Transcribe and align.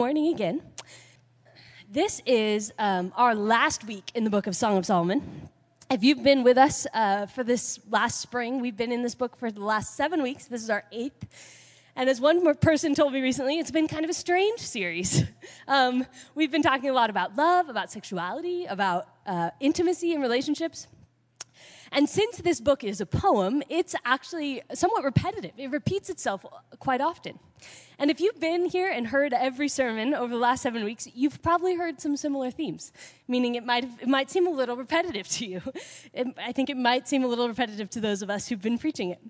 morning 0.00 0.32
again. 0.32 0.62
This 1.90 2.22
is 2.24 2.72
um, 2.78 3.12
our 3.18 3.34
last 3.34 3.86
week 3.86 4.10
in 4.14 4.24
the 4.24 4.30
book 4.30 4.46
of 4.46 4.56
Song 4.56 4.78
of 4.78 4.86
Solomon. 4.86 5.46
If 5.90 6.02
you've 6.02 6.22
been 6.22 6.42
with 6.42 6.56
us 6.56 6.86
uh, 6.94 7.26
for 7.26 7.44
this 7.44 7.78
last 7.90 8.18
spring, 8.18 8.62
we've 8.62 8.78
been 8.78 8.92
in 8.92 9.02
this 9.02 9.14
book 9.14 9.36
for 9.36 9.50
the 9.50 9.62
last 9.62 9.96
seven 9.96 10.22
weeks. 10.22 10.46
This 10.46 10.62
is 10.62 10.70
our 10.70 10.84
eighth. 10.90 11.26
And 11.96 12.08
as 12.08 12.18
one 12.18 12.42
more 12.42 12.54
person 12.54 12.94
told 12.94 13.12
me 13.12 13.20
recently, 13.20 13.58
it's 13.58 13.70
been 13.70 13.88
kind 13.88 14.02
of 14.02 14.10
a 14.10 14.14
strange 14.14 14.60
series. 14.60 15.24
Um, 15.68 16.06
we've 16.34 16.50
been 16.50 16.62
talking 16.62 16.88
a 16.88 16.92
lot 16.92 17.10
about 17.10 17.36
love, 17.36 17.68
about 17.68 17.92
sexuality, 17.92 18.64
about 18.64 19.06
uh, 19.26 19.50
intimacy 19.60 20.14
and 20.14 20.22
relationships. 20.22 20.88
And 21.92 22.08
since 22.08 22.36
this 22.38 22.60
book 22.60 22.84
is 22.84 23.00
a 23.00 23.06
poem, 23.06 23.62
it's 23.68 23.94
actually 24.04 24.62
somewhat 24.74 25.02
repetitive. 25.02 25.52
It 25.56 25.70
repeats 25.70 26.08
itself 26.08 26.44
quite 26.78 27.00
often. 27.00 27.38
And 27.98 28.10
if 28.10 28.20
you've 28.20 28.38
been 28.40 28.64
here 28.64 28.88
and 28.90 29.06
heard 29.08 29.32
every 29.32 29.68
sermon 29.68 30.14
over 30.14 30.32
the 30.32 30.38
last 30.38 30.62
seven 30.62 30.84
weeks, 30.84 31.08
you've 31.14 31.42
probably 31.42 31.76
heard 31.76 32.00
some 32.00 32.16
similar 32.16 32.50
themes, 32.50 32.92
meaning 33.26 33.56
it 33.56 33.64
might, 33.66 33.84
it 34.00 34.08
might 34.08 34.30
seem 34.30 34.46
a 34.46 34.50
little 34.50 34.76
repetitive 34.76 35.28
to 35.28 35.46
you. 35.46 35.62
It, 36.12 36.26
I 36.38 36.52
think 36.52 36.70
it 36.70 36.76
might 36.76 37.06
seem 37.06 37.22
a 37.22 37.26
little 37.26 37.46
repetitive 37.46 37.88
to 37.90 38.00
those 38.00 38.20
of 38.22 38.30
us 38.30 38.48
who've 38.48 38.60
been 38.60 38.78
preaching 38.78 39.10
it. 39.10 39.20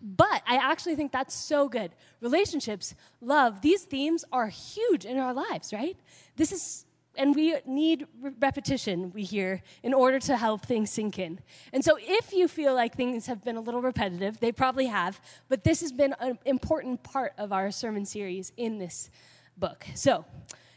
But 0.00 0.42
I 0.46 0.56
actually 0.56 0.94
think 0.94 1.10
that's 1.10 1.34
so 1.34 1.68
good. 1.68 1.92
Relationships, 2.20 2.94
love, 3.20 3.62
these 3.62 3.82
themes 3.82 4.24
are 4.30 4.48
huge 4.48 5.04
in 5.04 5.18
our 5.18 5.32
lives, 5.32 5.72
right? 5.72 5.96
This 6.36 6.52
is 6.52 6.84
and 7.18 7.34
we 7.34 7.56
need 7.66 8.06
repetition, 8.40 9.12
we 9.12 9.24
hear, 9.24 9.60
in 9.82 9.92
order 9.92 10.20
to 10.20 10.36
help 10.36 10.64
things 10.64 10.90
sink 10.90 11.18
in. 11.18 11.40
And 11.72 11.84
so, 11.84 11.98
if 12.00 12.32
you 12.32 12.48
feel 12.48 12.74
like 12.74 12.94
things 12.94 13.26
have 13.26 13.44
been 13.44 13.56
a 13.56 13.60
little 13.60 13.82
repetitive, 13.82 14.40
they 14.40 14.52
probably 14.52 14.86
have, 14.86 15.20
but 15.48 15.64
this 15.64 15.80
has 15.80 15.92
been 15.92 16.14
an 16.20 16.38
important 16.46 17.02
part 17.02 17.34
of 17.36 17.52
our 17.52 17.70
sermon 17.70 18.06
series 18.06 18.52
in 18.56 18.78
this 18.78 19.10
book. 19.56 19.84
So, 19.94 20.24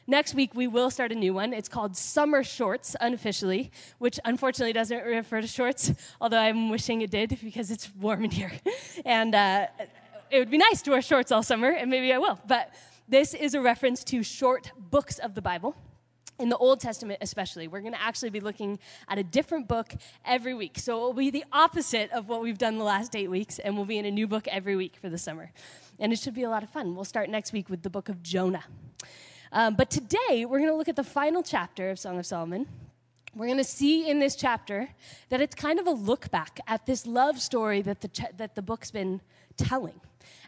Next 0.08 0.34
week, 0.34 0.56
we 0.56 0.66
will 0.66 0.90
start 0.90 1.12
a 1.12 1.16
new 1.16 1.34
one. 1.34 1.54
It's 1.54 1.70
called 1.70 1.96
Summer 1.96 2.44
Shorts, 2.44 2.96
unofficially, 3.00 3.72
which 4.00 4.20
unfortunately 4.26 4.74
doesn't 4.74 5.06
refer 5.06 5.40
to 5.42 5.48
shorts, 5.48 5.94
although 6.20 6.40
I'm 6.40 6.70
wishing 6.70 7.02
it 7.02 7.12
did 7.12 7.38
because 7.42 7.70
it's 7.70 7.90
warm 7.96 8.26
in 8.26 8.32
here. 8.32 8.52
And 9.06 9.34
uh, 9.36 9.68
it 10.32 10.40
would 10.40 10.50
be 10.50 10.58
nice 10.58 10.82
to 10.82 10.92
wear 10.92 11.02
shorts 11.04 11.32
all 11.32 11.44
summer, 11.44 11.70
and 11.70 11.90
maybe 11.90 12.12
I 12.12 12.18
will. 12.18 12.40
But 12.48 12.74
this 13.08 13.34
is 13.34 13.54
a 13.54 13.62
reference 13.62 14.04
to 14.06 14.24
short 14.24 14.72
books 14.78 15.20
of 15.20 15.36
the 15.36 15.42
Bible 15.42 15.76
in 16.40 16.50
the 16.50 16.58
Old 16.58 16.80
Testament, 16.80 17.20
especially, 17.22 17.68
we're 17.68 17.82
going 17.82 17.94
to 17.94 18.02
actually 18.02 18.32
be 18.32 18.40
looking 18.40 18.80
at 19.08 19.18
a 19.18 19.24
different 19.24 19.68
book 19.68 19.94
every 20.26 20.54
week. 20.54 20.80
So 20.80 20.98
it 20.98 21.02
will 21.02 21.14
be 21.14 21.30
the 21.30 21.46
opposite 21.52 22.12
of 22.12 22.28
what 22.28 22.42
we've 22.42 22.58
done 22.58 22.78
the 22.78 22.84
last 22.84 23.16
eight 23.16 23.30
weeks, 23.30 23.60
and 23.60 23.76
we'll 23.76 23.86
be 23.86 23.98
in 23.98 24.06
a 24.06 24.12
new 24.12 24.28
book 24.28 24.48
every 24.48 24.76
week 24.76 24.96
for 25.00 25.10
the 25.10 25.18
summer. 25.18 25.52
And 26.00 26.12
it 26.12 26.20
should 26.20 26.34
be 26.34 26.44
a 26.44 26.50
lot 26.50 26.64
of 26.64 26.70
fun. 26.70 26.96
We'll 26.96 27.06
start 27.06 27.30
next 27.30 27.54
week 27.54 27.70
with 27.70 27.84
the 27.84 27.90
book 27.90 28.10
of 28.10 28.24
Jonah. 28.24 28.64
Um, 29.52 29.76
but 29.76 29.90
today, 29.90 30.46
we're 30.46 30.60
going 30.60 30.70
to 30.70 30.76
look 30.76 30.90
at 30.90 30.96
the 30.96 31.04
final 31.04 31.44
chapter 31.44 31.90
of 31.90 32.00
Song 32.00 32.18
of 32.18 32.26
Solomon. 32.26 32.68
We're 33.36 33.48
going 33.48 33.58
to 33.58 33.64
see 33.64 34.10
in 34.10 34.20
this 34.20 34.36
chapter 34.36 34.90
that 35.30 35.42
it's 35.42 35.56
kind 35.56 35.80
of 35.80 35.88
a 35.88 35.92
look 35.92 36.32
back 36.32 36.60
at 36.68 36.86
this 36.86 37.06
love 37.06 37.40
story 37.40 37.82
that 37.82 38.02
the, 38.02 38.08
ch- 38.08 38.36
that 38.38 38.56
the 38.56 38.62
book's 38.62 38.92
been 38.92 39.22
telling. 39.58 40.00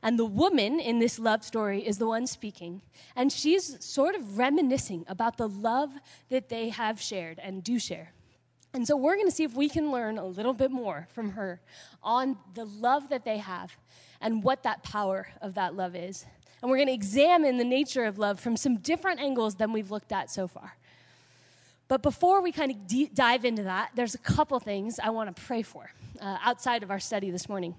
And 0.01 0.17
the 0.17 0.25
woman 0.25 0.79
in 0.79 0.99
this 0.99 1.19
love 1.19 1.43
story 1.43 1.85
is 1.85 1.97
the 1.97 2.07
one 2.07 2.27
speaking. 2.27 2.81
And 3.15 3.31
she's 3.31 3.83
sort 3.83 4.15
of 4.15 4.37
reminiscing 4.37 5.05
about 5.07 5.37
the 5.37 5.47
love 5.47 5.91
that 6.29 6.49
they 6.49 6.69
have 6.69 7.01
shared 7.01 7.39
and 7.39 7.63
do 7.63 7.79
share. 7.79 8.13
And 8.73 8.87
so 8.87 8.97
we're 8.97 9.15
going 9.15 9.27
to 9.27 9.31
see 9.31 9.43
if 9.43 9.53
we 9.53 9.69
can 9.69 9.91
learn 9.91 10.17
a 10.17 10.25
little 10.25 10.53
bit 10.53 10.71
more 10.71 11.07
from 11.13 11.31
her 11.31 11.61
on 12.01 12.37
the 12.55 12.65
love 12.65 13.09
that 13.09 13.23
they 13.23 13.37
have 13.37 13.77
and 14.19 14.43
what 14.43 14.63
that 14.63 14.83
power 14.83 15.27
of 15.41 15.53
that 15.55 15.75
love 15.75 15.95
is. 15.95 16.25
And 16.61 16.71
we're 16.71 16.77
going 16.77 16.87
to 16.87 16.93
examine 16.93 17.57
the 17.57 17.65
nature 17.65 18.05
of 18.05 18.17
love 18.17 18.39
from 18.39 18.57
some 18.57 18.77
different 18.77 19.19
angles 19.19 19.55
than 19.55 19.73
we've 19.73 19.91
looked 19.91 20.11
at 20.11 20.31
so 20.31 20.47
far. 20.47 20.75
But 21.87 22.01
before 22.01 22.41
we 22.41 22.51
kind 22.51 22.71
of 22.71 23.13
dive 23.13 23.45
into 23.45 23.63
that, 23.63 23.91
there's 23.93 24.15
a 24.15 24.19
couple 24.19 24.59
things 24.59 24.97
I 24.97 25.09
want 25.09 25.35
to 25.35 25.39
pray 25.43 25.61
for 25.61 25.91
uh, 26.19 26.37
outside 26.41 26.81
of 26.81 26.89
our 26.89 26.99
study 26.99 27.29
this 27.29 27.47
morning. 27.47 27.75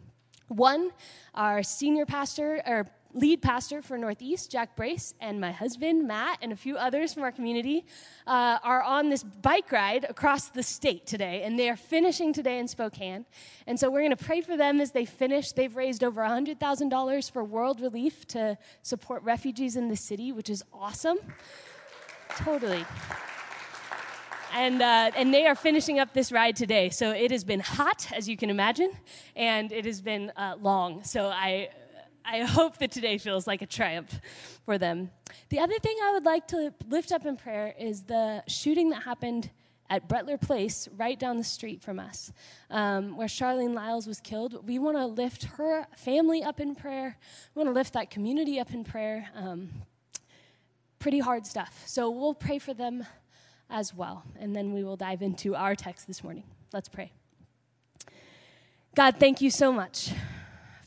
One, 0.48 0.90
our 1.34 1.62
senior 1.62 2.06
pastor, 2.06 2.62
or 2.66 2.86
lead 3.14 3.40
pastor 3.40 3.80
for 3.80 3.96
Northeast, 3.96 4.50
Jack 4.50 4.76
Brace, 4.76 5.14
and 5.20 5.40
my 5.40 5.52
husband, 5.52 6.06
Matt, 6.06 6.38
and 6.42 6.52
a 6.52 6.56
few 6.56 6.76
others 6.76 7.14
from 7.14 7.22
our 7.22 7.32
community 7.32 7.86
uh, 8.26 8.58
are 8.62 8.82
on 8.82 9.08
this 9.08 9.22
bike 9.22 9.70
ride 9.70 10.04
across 10.04 10.48
the 10.48 10.62
state 10.62 11.06
today, 11.06 11.42
and 11.44 11.58
they 11.58 11.70
are 11.70 11.76
finishing 11.76 12.32
today 12.32 12.58
in 12.58 12.68
Spokane. 12.68 13.24
And 13.66 13.78
so 13.78 13.90
we're 13.90 14.00
going 14.00 14.16
to 14.16 14.24
pray 14.24 14.40
for 14.40 14.56
them 14.56 14.80
as 14.80 14.90
they 14.90 15.04
finish. 15.04 15.52
They've 15.52 15.74
raised 15.74 16.02
over 16.02 16.20
$100,000 16.20 17.30
for 17.30 17.44
world 17.44 17.80
relief 17.80 18.26
to 18.28 18.58
support 18.82 19.22
refugees 19.22 19.76
in 19.76 19.88
the 19.88 19.96
city, 19.96 20.32
which 20.32 20.50
is 20.50 20.62
awesome. 20.72 21.18
Totally 22.36 22.84
and, 24.54 24.80
uh, 24.80 25.10
and 25.16 25.34
they 25.34 25.46
are 25.46 25.56
finishing 25.56 25.98
up 25.98 26.14
this 26.14 26.30
ride 26.30 26.54
today. 26.54 26.88
So 26.88 27.10
it 27.10 27.32
has 27.32 27.42
been 27.42 27.60
hot, 27.60 28.10
as 28.14 28.28
you 28.28 28.36
can 28.36 28.50
imagine, 28.50 28.92
and 29.34 29.72
it 29.72 29.84
has 29.84 30.00
been 30.00 30.32
uh, 30.36 30.54
long. 30.60 31.02
So 31.02 31.26
I, 31.26 31.70
I 32.24 32.42
hope 32.42 32.78
that 32.78 32.92
today 32.92 33.18
feels 33.18 33.48
like 33.48 33.62
a 33.62 33.66
triumph 33.66 34.20
for 34.64 34.78
them. 34.78 35.10
The 35.48 35.58
other 35.58 35.78
thing 35.80 35.96
I 36.02 36.12
would 36.12 36.24
like 36.24 36.46
to 36.48 36.72
lift 36.88 37.10
up 37.10 37.26
in 37.26 37.36
prayer 37.36 37.74
is 37.78 38.04
the 38.04 38.44
shooting 38.46 38.90
that 38.90 39.02
happened 39.02 39.50
at 39.90 40.08
Brettler 40.08 40.40
Place, 40.40 40.88
right 40.96 41.18
down 41.18 41.36
the 41.36 41.44
street 41.44 41.82
from 41.82 41.98
us, 41.98 42.32
um, 42.70 43.16
where 43.16 43.26
Charleena 43.26 43.74
Lyles 43.74 44.06
was 44.06 44.20
killed. 44.20 44.66
We 44.66 44.78
want 44.78 44.96
to 44.96 45.04
lift 45.04 45.44
her 45.44 45.86
family 45.96 46.42
up 46.42 46.58
in 46.60 46.74
prayer. 46.74 47.18
We 47.54 47.60
want 47.62 47.74
to 47.74 47.78
lift 47.78 47.92
that 47.92 48.08
community 48.08 48.58
up 48.60 48.72
in 48.72 48.84
prayer. 48.84 49.28
Um, 49.34 49.68
pretty 51.00 51.18
hard 51.18 51.44
stuff. 51.44 51.82
So 51.86 52.08
we'll 52.08 52.34
pray 52.34 52.58
for 52.58 52.72
them 52.72 53.04
as 53.70 53.94
well. 53.94 54.24
And 54.38 54.54
then 54.54 54.72
we 54.72 54.84
will 54.84 54.96
dive 54.96 55.22
into 55.22 55.54
our 55.54 55.74
text 55.74 56.06
this 56.06 56.22
morning. 56.22 56.44
Let's 56.72 56.88
pray. 56.88 57.12
God, 58.94 59.16
thank 59.18 59.40
you 59.40 59.50
so 59.50 59.72
much 59.72 60.12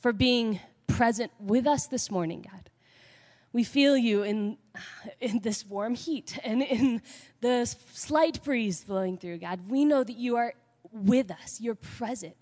for 0.02 0.14
being 0.14 0.60
present 0.88 1.32
with 1.40 1.68
us 1.68 1.88
this 1.88 2.10
morning, 2.10 2.42
God. 2.50 2.70
We 3.52 3.64
feel 3.64 3.98
you 3.98 4.24
in, 4.24 4.58
in 5.20 5.40
this 5.40 5.66
warm 5.66 5.96
heat 5.96 6.38
and 6.44 6.62
in 6.62 7.02
the 7.42 7.66
slight 7.66 8.44
breeze 8.44 8.84
blowing 8.84 9.18
through, 9.18 9.40
God. 9.40 9.70
We 9.70 9.84
know 9.84 10.04
that 10.04 10.16
you 10.16 10.36
are 10.38 10.54
with 10.92 11.32
us, 11.32 11.60
you're 11.60 11.76
present, 11.76 12.36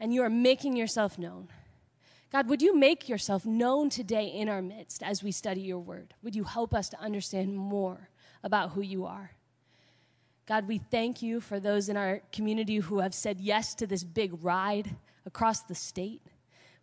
and 0.00 0.12
you 0.14 0.22
are 0.22 0.30
making 0.30 0.76
yourself 0.76 1.18
known. 1.18 1.48
God, 2.32 2.48
would 2.48 2.62
you 2.62 2.74
make 2.74 3.08
yourself 3.08 3.44
known 3.44 3.90
today 3.90 4.26
in 4.26 4.48
our 4.48 4.62
midst 4.62 5.02
as 5.02 5.22
we 5.22 5.32
study 5.32 5.60
your 5.60 5.80
word? 5.80 6.14
Would 6.22 6.34
you 6.34 6.44
help 6.44 6.74
us 6.74 6.88
to 6.90 7.00
understand 7.00 7.54
more 7.56 8.08
about 8.42 8.70
who 8.70 8.80
you 8.80 9.04
are? 9.04 9.32
God, 10.46 10.66
we 10.66 10.78
thank 10.78 11.22
you 11.22 11.40
for 11.40 11.60
those 11.60 11.88
in 11.88 11.96
our 11.96 12.20
community 12.32 12.76
who 12.76 12.98
have 12.98 13.14
said 13.14 13.40
yes 13.40 13.74
to 13.76 13.86
this 13.86 14.02
big 14.02 14.32
ride 14.42 14.96
across 15.24 15.60
the 15.60 15.74
state. 15.74 16.22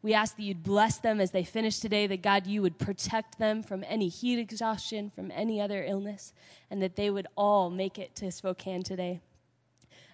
We 0.02 0.14
ask 0.14 0.38
that 0.38 0.44
you'd 0.44 0.64
bless 0.64 0.98
them 0.98 1.20
as 1.20 1.32
they 1.32 1.44
finish 1.44 1.80
today, 1.80 2.08
that 2.08 2.22
God, 2.22 2.48
you 2.48 2.62
would 2.62 2.80
protect 2.80 3.38
them 3.38 3.62
from 3.62 3.84
any 3.86 4.08
heat 4.08 4.40
exhaustion, 4.40 5.10
from 5.10 5.30
any 5.32 5.60
other 5.60 5.84
illness, 5.84 6.32
and 6.72 6.82
that 6.82 6.96
they 6.96 7.10
would 7.10 7.28
all 7.36 7.70
make 7.70 8.00
it 8.00 8.16
to 8.16 8.32
Spokane 8.32 8.82
today. 8.82 9.20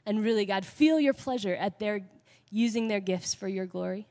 And 0.08 0.24
really, 0.24 0.46
God, 0.46 0.66
feel 0.66 1.00
your 1.00 1.14
pleasure 1.14 1.54
at 1.54 1.78
their 1.78 2.02
using 2.50 2.88
their 2.88 3.00
gifts 3.00 3.36
for 3.36 3.48
your 3.48 3.68
glory. 3.68 4.08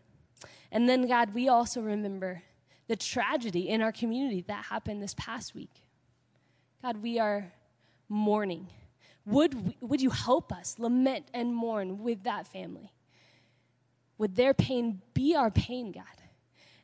And 0.71 0.89
then, 0.89 1.09
God, 1.09 1.34
we 1.34 1.49
also 1.49 1.81
remember 1.81 2.43
the 2.87 2.97
tragedy 2.97 3.69
in 3.69 3.83
our 3.83 3.93
community 3.93 4.44
that 4.47 4.67
happened 4.67 5.03
this 5.03 5.15
past 5.17 5.56
week. 5.56 5.83
God, 6.83 7.03
we 7.03 7.19
are 7.19 7.53
mourning 8.09 8.69
would, 9.27 9.55
we, 9.55 9.77
would 9.81 10.01
you 10.01 10.11
help 10.11 10.53
us 10.53 10.79
lament 10.79 11.27
and 11.33 11.55
mourn 11.55 12.03
with 12.03 12.25
that 12.25 12.47
family? 12.47 12.93
Would 14.19 14.37
their 14.37 14.55
pain 14.55 15.01
be 15.15 15.35
our 15.35 15.51
pain, 15.51 15.93
God? 15.93 16.05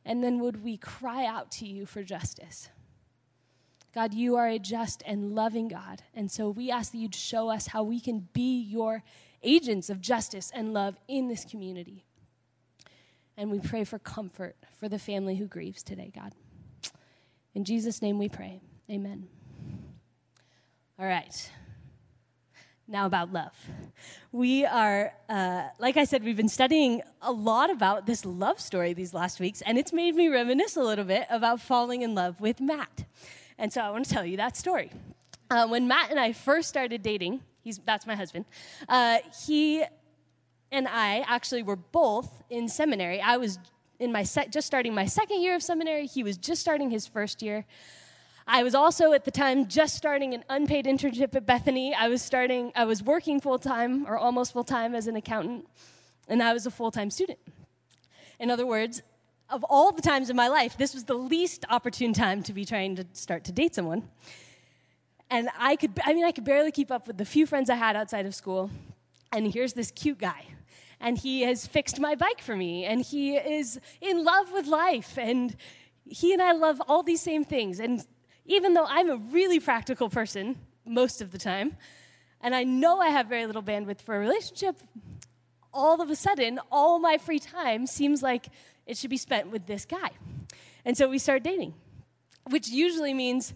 And 0.05 0.25
then 0.25 0.41
would 0.41 0.65
we 0.65 0.77
cry 0.77 1.27
out 1.27 1.51
to 1.53 1.67
you 1.67 1.87
for 1.87 2.03
justice? 2.03 2.71
God, 3.95 4.15
you 4.15 4.37
are 4.37 4.49
a 4.49 4.59
just 4.59 5.03
and 5.05 5.35
loving 5.35 5.69
God. 5.69 6.03
And 6.15 6.31
so 6.31 6.49
we 6.49 6.71
ask 6.71 6.93
that 6.93 6.99
you'd 6.99 7.15
show 7.15 7.51
us 7.51 7.69
how 7.69 7.83
we 7.83 8.01
can 8.01 8.29
be 8.33 8.61
your 8.61 9.03
agents 9.43 9.91
of 9.91 10.01
justice 10.01 10.51
and 10.55 10.73
love 10.73 10.97
in 11.09 11.29
this 11.29 11.45
community. 11.45 12.05
And 13.37 13.51
we 13.51 13.59
pray 13.59 13.85
for 13.85 13.99
comfort 13.99 14.57
for 14.79 14.89
the 14.89 14.99
family 14.99 15.37
who 15.37 15.47
grieves 15.47 15.83
today, 15.83 16.11
God. 16.15 16.35
In 17.55 17.65
Jesus' 17.65 18.01
name 18.01 18.19
we 18.19 18.29
pray. 18.29 18.61
Amen. 18.89 19.29
All 20.99 21.07
right 21.07 21.51
now 22.91 23.07
about 23.07 23.33
love. 23.33 23.53
We 24.33 24.65
are, 24.65 25.13
uh, 25.29 25.69
like 25.79 25.97
I 25.97 26.05
said, 26.05 26.25
we've 26.25 26.37
been 26.37 26.49
studying 26.49 27.03
a 27.23 27.33
lot 27.33 27.71
about 27.71 28.07
this 28.07 28.25
love 28.25 28.61
story 28.61 28.93
these 28.93 29.15
last 29.15 29.39
weeks, 29.41 29.63
and 29.63 29.79
it's 29.79 29.93
made 29.93 30.15
me 30.17 30.29
reminisce 30.29 30.77
a 30.77 30.83
little 30.83 31.05
bit 31.05 31.27
about 31.31 31.61
falling 31.61 32.03
in 32.03 32.15
love 32.15 32.41
with 32.41 32.61
Matt. 32.61 33.05
And 33.59 33.73
so 33.73 33.81
I 33.81 33.91
want 33.91 34.07
to 34.07 34.11
tell 34.11 34.25
you 34.25 34.37
that 34.39 34.57
story. 34.57 34.91
Uh, 35.51 35.69
when 35.69 35.87
Matt 35.87 36.11
and 36.11 36.19
I 36.19 36.33
first 36.33 36.69
started 36.69 37.03
dating, 37.03 37.41
he's, 37.63 37.79
that's 37.79 38.07
my 38.07 38.17
husband, 38.17 38.45
uh, 38.89 39.19
he 39.47 39.85
and 40.73 40.89
I 40.89 41.25
actually 41.27 41.63
were 41.63 41.77
both 41.77 42.43
in 42.51 42.69
seminary. 42.69 43.21
I 43.21 43.37
was 43.37 43.59
in 43.99 44.13
my 44.13 44.23
se- 44.23 44.49
just 44.51 44.67
starting 44.67 44.95
my 44.95 45.07
second 45.07 45.43
year 45.43 45.55
of 45.55 45.63
seminary, 45.63 46.07
he 46.07 46.23
was 46.23 46.37
just 46.37 46.61
starting 46.61 46.91
his 46.91 47.07
first 47.07 47.43
year. 47.43 47.67
I 48.53 48.65
was 48.65 48.75
also 48.75 49.13
at 49.13 49.25
the 49.25 49.31
time 49.31 49.69
just 49.69 49.95
starting 49.95 50.35
an 50.35 50.43
unpaid 50.49 50.85
internship 50.85 51.37
at 51.37 51.47
Bethany. 51.47 51.95
I 51.95 52.09
was 52.09 52.21
starting, 52.21 52.73
I 52.75 52.85
was 52.85 53.01
working 53.01 53.41
full 53.41 53.61
time 53.61 54.05
or 54.09 54.19
almost 54.19 54.53
full 54.53 54.65
time 54.65 54.93
as 54.97 55.07
an 55.07 55.15
accountant, 55.15 55.69
and 56.27 56.43
I 56.43 56.53
was 56.53 56.67
a 56.67 56.71
full 56.73 56.91
time 56.91 57.11
student. 57.11 57.39
In 58.41 58.51
other 58.51 58.67
words, 58.67 59.03
of 59.51 59.63
all 59.71 59.93
the 59.93 60.03
times 60.03 60.31
in 60.31 60.37
my 60.37 60.49
life, 60.49 60.77
this 60.77 60.95
was 60.95 61.05
the 61.05 61.15
least 61.15 61.65
opportune 61.71 62.13
time 62.13 62.43
to 62.43 62.53
be 62.53 62.65
trying 62.65 62.97
to 62.97 63.07
start 63.13 63.45
to 63.45 63.53
date 63.53 63.77
someone. 63.77 64.09
And 65.31 65.49
I 65.57 65.77
could, 65.77 65.93
I 66.05 66.13
mean, 66.13 66.25
I 66.25 66.33
could 66.33 66.45
barely 66.45 66.73
keep 66.73 66.91
up 66.91 67.07
with 67.07 67.19
the 67.19 67.25
few 67.25 67.47
friends 67.47 67.71
I 67.71 67.77
had 67.77 67.95
outside 67.95 68.27
of 68.27 68.35
school. 68.35 68.69
And 69.31 69.53
here's 69.53 69.75
this 69.75 69.93
cute 69.93 70.19
guy. 70.19 70.45
And 70.99 71.17
he 71.17 71.43
has 71.43 71.69
fixed 71.69 72.01
my 72.01 72.17
bike 72.17 72.43
for 72.43 72.57
me. 72.57 72.85
And 72.85 73.01
he 73.01 73.37
is 73.37 73.79
in 74.01 74.25
love 74.25 74.51
with 74.51 74.67
life. 74.67 75.17
And 75.17 75.55
he 76.05 76.33
and 76.33 76.43
I 76.43 76.51
love 76.51 76.83
all 76.89 77.05
these 77.05 77.21
same 77.21 77.45
things. 77.45 77.79
And 77.79 78.05
even 78.47 78.75
though 78.75 78.87
I'm 78.87 79.11
a 79.11 79.17
really 79.17 79.61
practical 79.61 80.09
person 80.09 80.57
most 80.85 81.21
of 81.21 81.33
the 81.33 81.39
time, 81.39 81.77
and 82.41 82.55
I 82.55 82.65
know 82.65 83.01
I 83.01 83.09
have 83.09 83.27
very 83.27 83.47
little 83.47 83.63
bandwidth 83.63 84.01
for 84.01 84.17
a 84.17 84.19
relationship, 84.19 84.77
all 85.73 86.01
of 86.01 86.11
a 86.11 86.17
sudden, 86.17 86.59
all 86.71 86.99
my 86.99 87.19
free 87.19 87.39
time 87.39 87.87
seems 87.87 88.23
like 88.23 88.49
it 88.87 88.97
should 88.97 89.11
be 89.11 89.17
spent 89.17 89.51
with 89.51 89.67
this 89.67 89.85
guy. 89.85 90.11
And 90.85 90.97
so 90.97 91.09
we 91.09 91.19
start 91.19 91.43
dating, 91.43 91.75
which 92.49 92.69
usually 92.69 93.15
means 93.15 93.55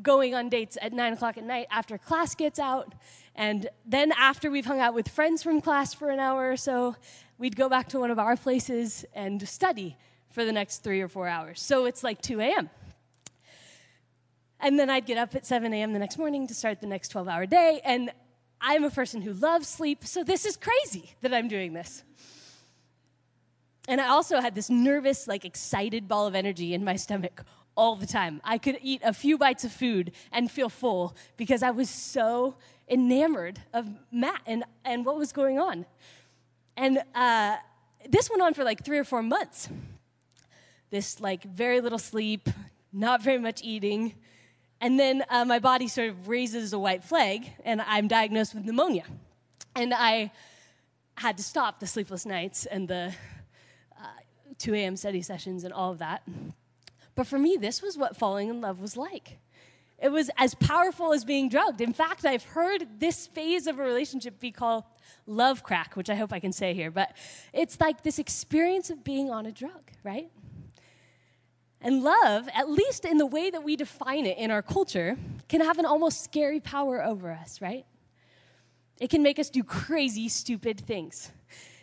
going 0.00 0.34
on 0.34 0.48
dates 0.48 0.78
at 0.80 0.92
nine 0.92 1.12
o'clock 1.12 1.36
at 1.36 1.44
night 1.44 1.66
after 1.70 1.98
class 1.98 2.34
gets 2.34 2.58
out. 2.58 2.94
And 3.34 3.68
then 3.84 4.12
after 4.12 4.50
we've 4.50 4.64
hung 4.64 4.80
out 4.80 4.94
with 4.94 5.08
friends 5.08 5.42
from 5.42 5.60
class 5.60 5.92
for 5.94 6.10
an 6.10 6.18
hour 6.18 6.50
or 6.50 6.56
so, 6.56 6.96
we'd 7.38 7.56
go 7.56 7.68
back 7.68 7.88
to 7.90 8.00
one 8.00 8.10
of 8.10 8.18
our 8.18 8.36
places 8.36 9.04
and 9.14 9.46
study 9.46 9.96
for 10.30 10.44
the 10.44 10.52
next 10.52 10.78
three 10.78 11.02
or 11.02 11.08
four 11.08 11.28
hours. 11.28 11.60
So 11.60 11.84
it's 11.84 12.02
like 12.02 12.22
2 12.22 12.40
a.m. 12.40 12.70
And 14.62 14.78
then 14.78 14.88
I'd 14.88 15.06
get 15.06 15.18
up 15.18 15.34
at 15.34 15.44
7 15.44 15.74
a.m. 15.74 15.92
the 15.92 15.98
next 15.98 16.16
morning 16.16 16.46
to 16.46 16.54
start 16.54 16.80
the 16.80 16.86
next 16.86 17.08
12 17.08 17.28
hour 17.28 17.46
day. 17.46 17.80
And 17.84 18.12
I'm 18.60 18.84
a 18.84 18.90
person 18.90 19.20
who 19.20 19.32
loves 19.32 19.66
sleep, 19.66 20.04
so 20.04 20.22
this 20.22 20.46
is 20.46 20.56
crazy 20.56 21.10
that 21.20 21.34
I'm 21.34 21.48
doing 21.48 21.72
this. 21.72 22.04
And 23.88 24.00
I 24.00 24.06
also 24.06 24.40
had 24.40 24.54
this 24.54 24.70
nervous, 24.70 25.26
like 25.26 25.44
excited 25.44 26.06
ball 26.06 26.28
of 26.28 26.36
energy 26.36 26.72
in 26.72 26.84
my 26.84 26.94
stomach 26.94 27.42
all 27.76 27.96
the 27.96 28.06
time. 28.06 28.40
I 28.44 28.58
could 28.58 28.78
eat 28.80 29.00
a 29.04 29.12
few 29.12 29.36
bites 29.36 29.64
of 29.64 29.72
food 29.72 30.12
and 30.30 30.48
feel 30.48 30.68
full 30.68 31.16
because 31.36 31.64
I 31.64 31.72
was 31.72 31.90
so 31.90 32.54
enamored 32.88 33.60
of 33.74 33.88
Matt 34.12 34.42
and, 34.46 34.62
and 34.84 35.04
what 35.04 35.16
was 35.16 35.32
going 35.32 35.58
on. 35.58 35.86
And 36.76 37.02
uh, 37.16 37.56
this 38.08 38.30
went 38.30 38.42
on 38.42 38.54
for 38.54 38.62
like 38.62 38.84
three 38.84 38.98
or 38.98 39.04
four 39.04 39.22
months. 39.24 39.68
This, 40.90 41.20
like, 41.20 41.42
very 41.42 41.80
little 41.80 41.98
sleep, 41.98 42.48
not 42.92 43.22
very 43.22 43.38
much 43.38 43.62
eating. 43.64 44.14
And 44.82 44.98
then 44.98 45.24
uh, 45.30 45.44
my 45.44 45.60
body 45.60 45.86
sort 45.86 46.08
of 46.08 46.26
raises 46.26 46.72
a 46.72 46.78
white 46.78 47.04
flag, 47.04 47.52
and 47.64 47.80
I'm 47.80 48.08
diagnosed 48.08 48.52
with 48.52 48.64
pneumonia. 48.64 49.04
And 49.76 49.94
I 49.94 50.32
had 51.14 51.36
to 51.36 51.42
stop 51.44 51.78
the 51.78 51.86
sleepless 51.86 52.26
nights 52.26 52.66
and 52.66 52.88
the 52.88 53.14
uh, 53.96 54.04
2 54.58 54.74
a.m. 54.74 54.96
study 54.96 55.22
sessions 55.22 55.62
and 55.62 55.72
all 55.72 55.92
of 55.92 55.98
that. 55.98 56.26
But 57.14 57.28
for 57.28 57.38
me, 57.38 57.56
this 57.60 57.80
was 57.80 57.96
what 57.96 58.16
falling 58.16 58.48
in 58.48 58.60
love 58.60 58.80
was 58.80 58.96
like. 58.96 59.38
It 60.00 60.10
was 60.10 60.30
as 60.36 60.56
powerful 60.56 61.12
as 61.12 61.24
being 61.24 61.48
drugged. 61.48 61.80
In 61.80 61.92
fact, 61.92 62.24
I've 62.24 62.42
heard 62.42 62.98
this 62.98 63.28
phase 63.28 63.68
of 63.68 63.78
a 63.78 63.84
relationship 63.84 64.40
be 64.40 64.50
called 64.50 64.82
love 65.28 65.62
crack, 65.62 65.94
which 65.94 66.10
I 66.10 66.16
hope 66.16 66.32
I 66.32 66.40
can 66.40 66.52
say 66.52 66.74
here. 66.74 66.90
But 66.90 67.16
it's 67.52 67.80
like 67.80 68.02
this 68.02 68.18
experience 68.18 68.90
of 68.90 69.04
being 69.04 69.30
on 69.30 69.46
a 69.46 69.52
drug, 69.52 69.92
right? 70.02 70.28
And 71.82 72.02
love, 72.02 72.48
at 72.54 72.70
least 72.70 73.04
in 73.04 73.18
the 73.18 73.26
way 73.26 73.50
that 73.50 73.64
we 73.64 73.74
define 73.74 74.24
it 74.24 74.38
in 74.38 74.50
our 74.50 74.62
culture, 74.62 75.16
can 75.48 75.60
have 75.60 75.78
an 75.78 75.84
almost 75.84 76.22
scary 76.22 76.60
power 76.60 77.04
over 77.04 77.32
us, 77.32 77.60
right? 77.60 77.84
It 79.00 79.10
can 79.10 79.22
make 79.22 79.40
us 79.40 79.50
do 79.50 79.64
crazy, 79.64 80.28
stupid 80.28 80.80
things. 80.80 81.32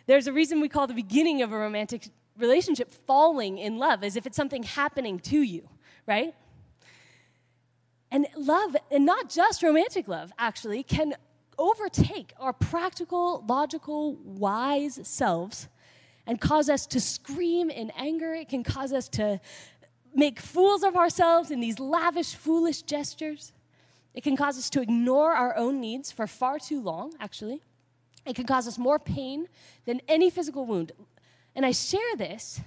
There's 0.06 0.26
a 0.26 0.32
reason 0.32 0.60
we 0.60 0.70
call 0.70 0.86
the 0.86 0.94
beginning 0.94 1.42
of 1.42 1.52
a 1.52 1.58
romantic 1.58 2.08
relationship 2.38 2.92
falling 3.06 3.58
in 3.58 3.78
love, 3.78 4.02
as 4.02 4.16
if 4.16 4.26
it's 4.26 4.36
something 4.36 4.62
happening 4.62 5.18
to 5.20 5.42
you, 5.42 5.68
right? 6.06 6.34
And 8.10 8.26
love, 8.36 8.74
and 8.90 9.04
not 9.04 9.28
just 9.28 9.62
romantic 9.62 10.08
love, 10.08 10.32
actually, 10.38 10.82
can 10.82 11.14
overtake 11.58 12.32
our 12.40 12.54
practical, 12.54 13.44
logical, 13.46 14.16
wise 14.16 14.98
selves 15.02 15.68
and 16.26 16.40
cause 16.40 16.70
us 16.70 16.86
to 16.86 17.00
scream 17.00 17.70
in 17.70 17.90
anger. 17.96 18.32
It 18.32 18.48
can 18.48 18.64
cause 18.64 18.92
us 18.92 19.08
to 19.10 19.40
make 20.14 20.40
fools 20.40 20.82
of 20.82 20.96
ourselves 20.96 21.50
in 21.50 21.60
these 21.60 21.78
lavish, 21.78 22.34
foolish 22.34 22.82
gestures. 22.82 23.52
It 24.14 24.22
can 24.22 24.36
cause 24.36 24.58
us 24.58 24.70
to 24.70 24.80
ignore 24.80 25.32
our 25.32 25.56
own 25.56 25.80
needs 25.80 26.10
for 26.10 26.26
far 26.26 26.58
too 26.58 26.80
long, 26.80 27.14
actually. 27.20 27.62
It 28.26 28.36
can 28.36 28.46
cause 28.46 28.66
us 28.68 28.78
more 28.78 28.98
pain 28.98 29.48
than 29.84 30.00
any 30.08 30.30
physical 30.30 30.66
wound. 30.66 30.92
And 31.54 31.64
I 31.64 31.72
share 31.72 32.16
this 32.16 32.60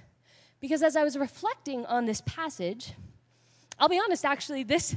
because 0.60 0.82
as 0.82 0.96
I 0.96 1.04
was 1.04 1.18
reflecting 1.18 1.86
on 1.86 2.06
this 2.06 2.22
passage, 2.22 2.94
I'll 3.78 3.90
be 3.90 4.00
honest, 4.00 4.26
actually, 4.26 4.64
this, 4.64 4.96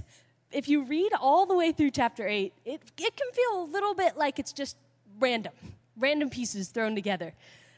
if 0.52 0.68
you 0.68 0.84
read 0.84 1.12
all 1.20 1.46
the 1.46 1.54
way 1.54 1.72
through 1.72 1.90
chapter 1.90 2.26
8, 2.26 2.52
it, 2.64 2.80
it 2.98 3.16
can 3.16 3.32
feel 3.32 3.62
a 3.62 3.64
little 3.64 3.94
bit 3.94 4.16
like 4.16 4.38
it's 4.38 4.52
just 4.52 4.76
random, 5.18 5.52
random 5.96 6.30
pieces 6.30 6.68
thrown 6.68 6.94
together 6.94 7.34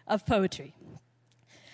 of 0.07 0.27
poetry. 0.27 0.75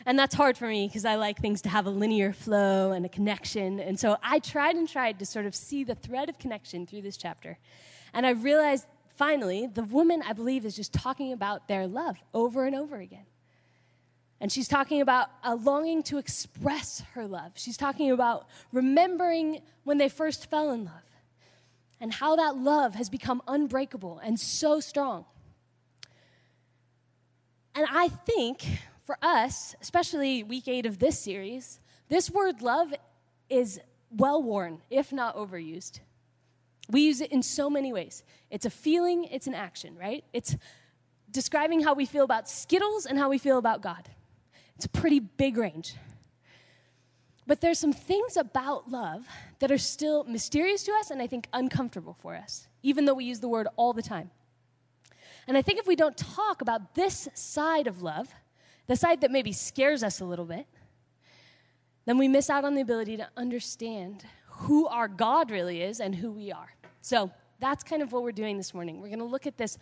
And 0.07 0.19
that's 0.19 0.35
hard 0.35 0.59
for 0.59 0.69
me 0.69 0.87
because 0.87 1.05
I 1.05 1.17
like 1.17 1.41
things 1.41 1.63
to 1.63 1.69
have 1.71 1.87
a 1.87 1.91
linear 1.91 2.33
flow 2.33 2.93
and 2.93 3.07
a 3.07 3.09
connection. 3.09 3.81
And 3.81 3.99
so 3.99 4.19
I 4.23 4.39
tried 4.39 4.77
and 4.77 4.89
tried 4.89 5.19
to 5.21 5.27
sort 5.27 5.47
of 5.47 5.55
see 5.55 5.83
the 5.83 5.95
thread 5.95 6.29
of 6.29 6.39
connection 6.39 6.87
through 6.87 7.03
this 7.03 7.17
chapter. 7.17 7.59
And 8.13 8.27
I 8.27 8.31
realized 8.31 8.87
finally, 9.17 9.67
the 9.67 9.83
woman, 9.83 10.23
I 10.27 10.35
believe, 10.35 10.67
is 10.67 10.77
just 10.77 10.93
talking 10.93 11.33
about 11.33 11.69
their 11.69 11.87
love 11.87 12.17
over 12.35 12.67
and 12.67 12.77
over 12.77 12.97
again. 12.97 13.27
And 14.41 14.53
she's 14.53 14.69
talking 14.69 15.01
about 15.01 15.31
a 15.43 15.55
longing 15.55 16.03
to 16.05 16.19
express 16.19 17.03
her 17.15 17.27
love. 17.27 17.53
She's 17.55 17.79
talking 17.79 18.11
about 18.11 18.47
remembering 18.73 19.63
when 19.85 19.97
they 19.97 20.11
first 20.11 20.51
fell 20.51 20.71
in 20.71 20.85
love 20.85 20.93
and 21.99 22.13
how 22.13 22.37
that 22.37 22.57
love 22.57 22.95
has 22.95 23.09
become 23.09 23.41
unbreakable 23.49 24.21
and 24.23 24.39
so 24.39 24.81
strong. 24.81 25.25
And 27.75 27.87
I 27.91 28.09
think 28.09 28.67
for 29.05 29.19
us, 29.23 29.75
especially 29.81 30.43
week 30.43 30.67
eight 30.67 30.87
of 30.87 30.99
this 30.99 31.19
series, 31.19 31.79
this 32.09 32.31
word 32.31 32.63
love 32.63 32.93
is 33.49 33.81
well 34.11 34.43
worn, 34.43 34.81
if 34.91 35.13
not 35.13 35.37
overused. 35.37 36.01
We 36.89 37.03
use 37.03 37.21
it 37.21 37.31
in 37.33 37.43
so 37.43 37.71
many 37.71 37.93
ways. 37.93 38.23
It's 38.51 38.67
a 38.67 38.71
feeling, 38.71 39.25
it's 39.25 39.47
an 39.47 39.55
action, 39.55 39.97
right? 39.97 40.25
It's 40.33 40.57
describing 41.31 41.83
how 41.83 41.95
we 41.95 42.07
feel 42.07 42.25
about 42.25 42.49
Skittles 42.49 43.07
and 43.07 43.19
how 43.19 43.29
we 43.29 43.39
feel 43.39 43.59
about 43.59 43.83
God. 43.83 44.09
It's 44.77 44.87
a 44.87 44.91
pretty 44.91 45.21
big 45.21 45.57
range. 45.57 45.95
But 47.47 47.61
there's 47.61 47.79
some 47.79 47.93
things 47.93 48.37
about 48.37 48.91
love 48.91 49.27
that 49.59 49.71
are 49.71 49.79
still 49.79 50.25
mysterious 50.25 50.83
to 50.85 50.93
us 50.93 51.11
and 51.11 51.21
I 51.21 51.27
think 51.27 51.49
uncomfortable 51.53 52.17
for 52.21 52.35
us, 52.35 52.69
even 52.83 53.05
though 53.05 53.15
we 53.15 53.25
use 53.25 53.41
the 53.41 53.49
word 53.49 53.69
all 53.77 53.93
the 53.93 54.03
time. 54.03 54.31
And 55.47 55.59
I 55.59 55.63
think 55.63 55.79
if 55.79 55.87
we 55.87 55.97
don't 55.97 56.17
talk 56.17 56.63
about 56.63 56.95
this 56.95 57.29
side 57.35 57.87
of 57.87 58.01
love, 58.01 58.35
the 58.87 58.97
side 58.97 59.21
that 59.23 59.31
maybe 59.31 59.53
scares 59.53 60.03
us 60.03 60.21
a 60.21 60.25
little 60.25 60.45
bit, 60.45 60.67
then 62.07 62.19
we 62.19 62.29
miss 62.29 62.51
out 62.51 62.65
on 62.65 62.75
the 62.75 62.83
ability 62.83 63.17
to 63.17 63.29
understand 63.37 64.25
who 64.49 64.87
our 64.87 65.09
God 65.09 65.51
really 65.51 65.83
is 65.83 66.01
and 66.01 66.15
who 66.15 66.31
we 66.31 66.53
are. 66.53 66.75
So 67.01 67.31
that's 67.61 67.83
kind 67.83 68.03
of 68.03 68.13
what 68.13 68.23
we're 68.23 68.33
doing 68.33 68.57
this 68.57 68.75
morning. 68.75 69.01
We're 69.01 69.09
going 69.09 69.19
to 69.19 69.25
look 69.25 69.47
at 69.47 69.57
this. 69.57 69.79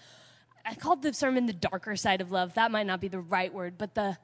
I 0.64 0.74
called 0.74 1.02
the 1.02 1.12
sermon 1.12 1.46
the 1.46 1.52
darker 1.52 1.96
side 1.96 2.20
of 2.20 2.30
love. 2.30 2.54
That 2.54 2.70
might 2.70 2.86
not 2.86 3.00
be 3.00 3.08
the 3.08 3.20
right 3.20 3.52
word, 3.52 3.74
but 3.76 3.94
the, 3.94 4.16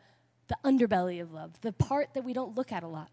the 0.47 0.57
underbelly 0.65 1.21
of 1.21 1.33
love, 1.33 1.61
the 1.61 1.73
part 1.73 2.15
that 2.15 2.25
we 2.25 2.33
don't 2.33 2.57
look 2.57 2.71
at 2.71 2.83
a 2.83 2.89
lot. 2.89 3.11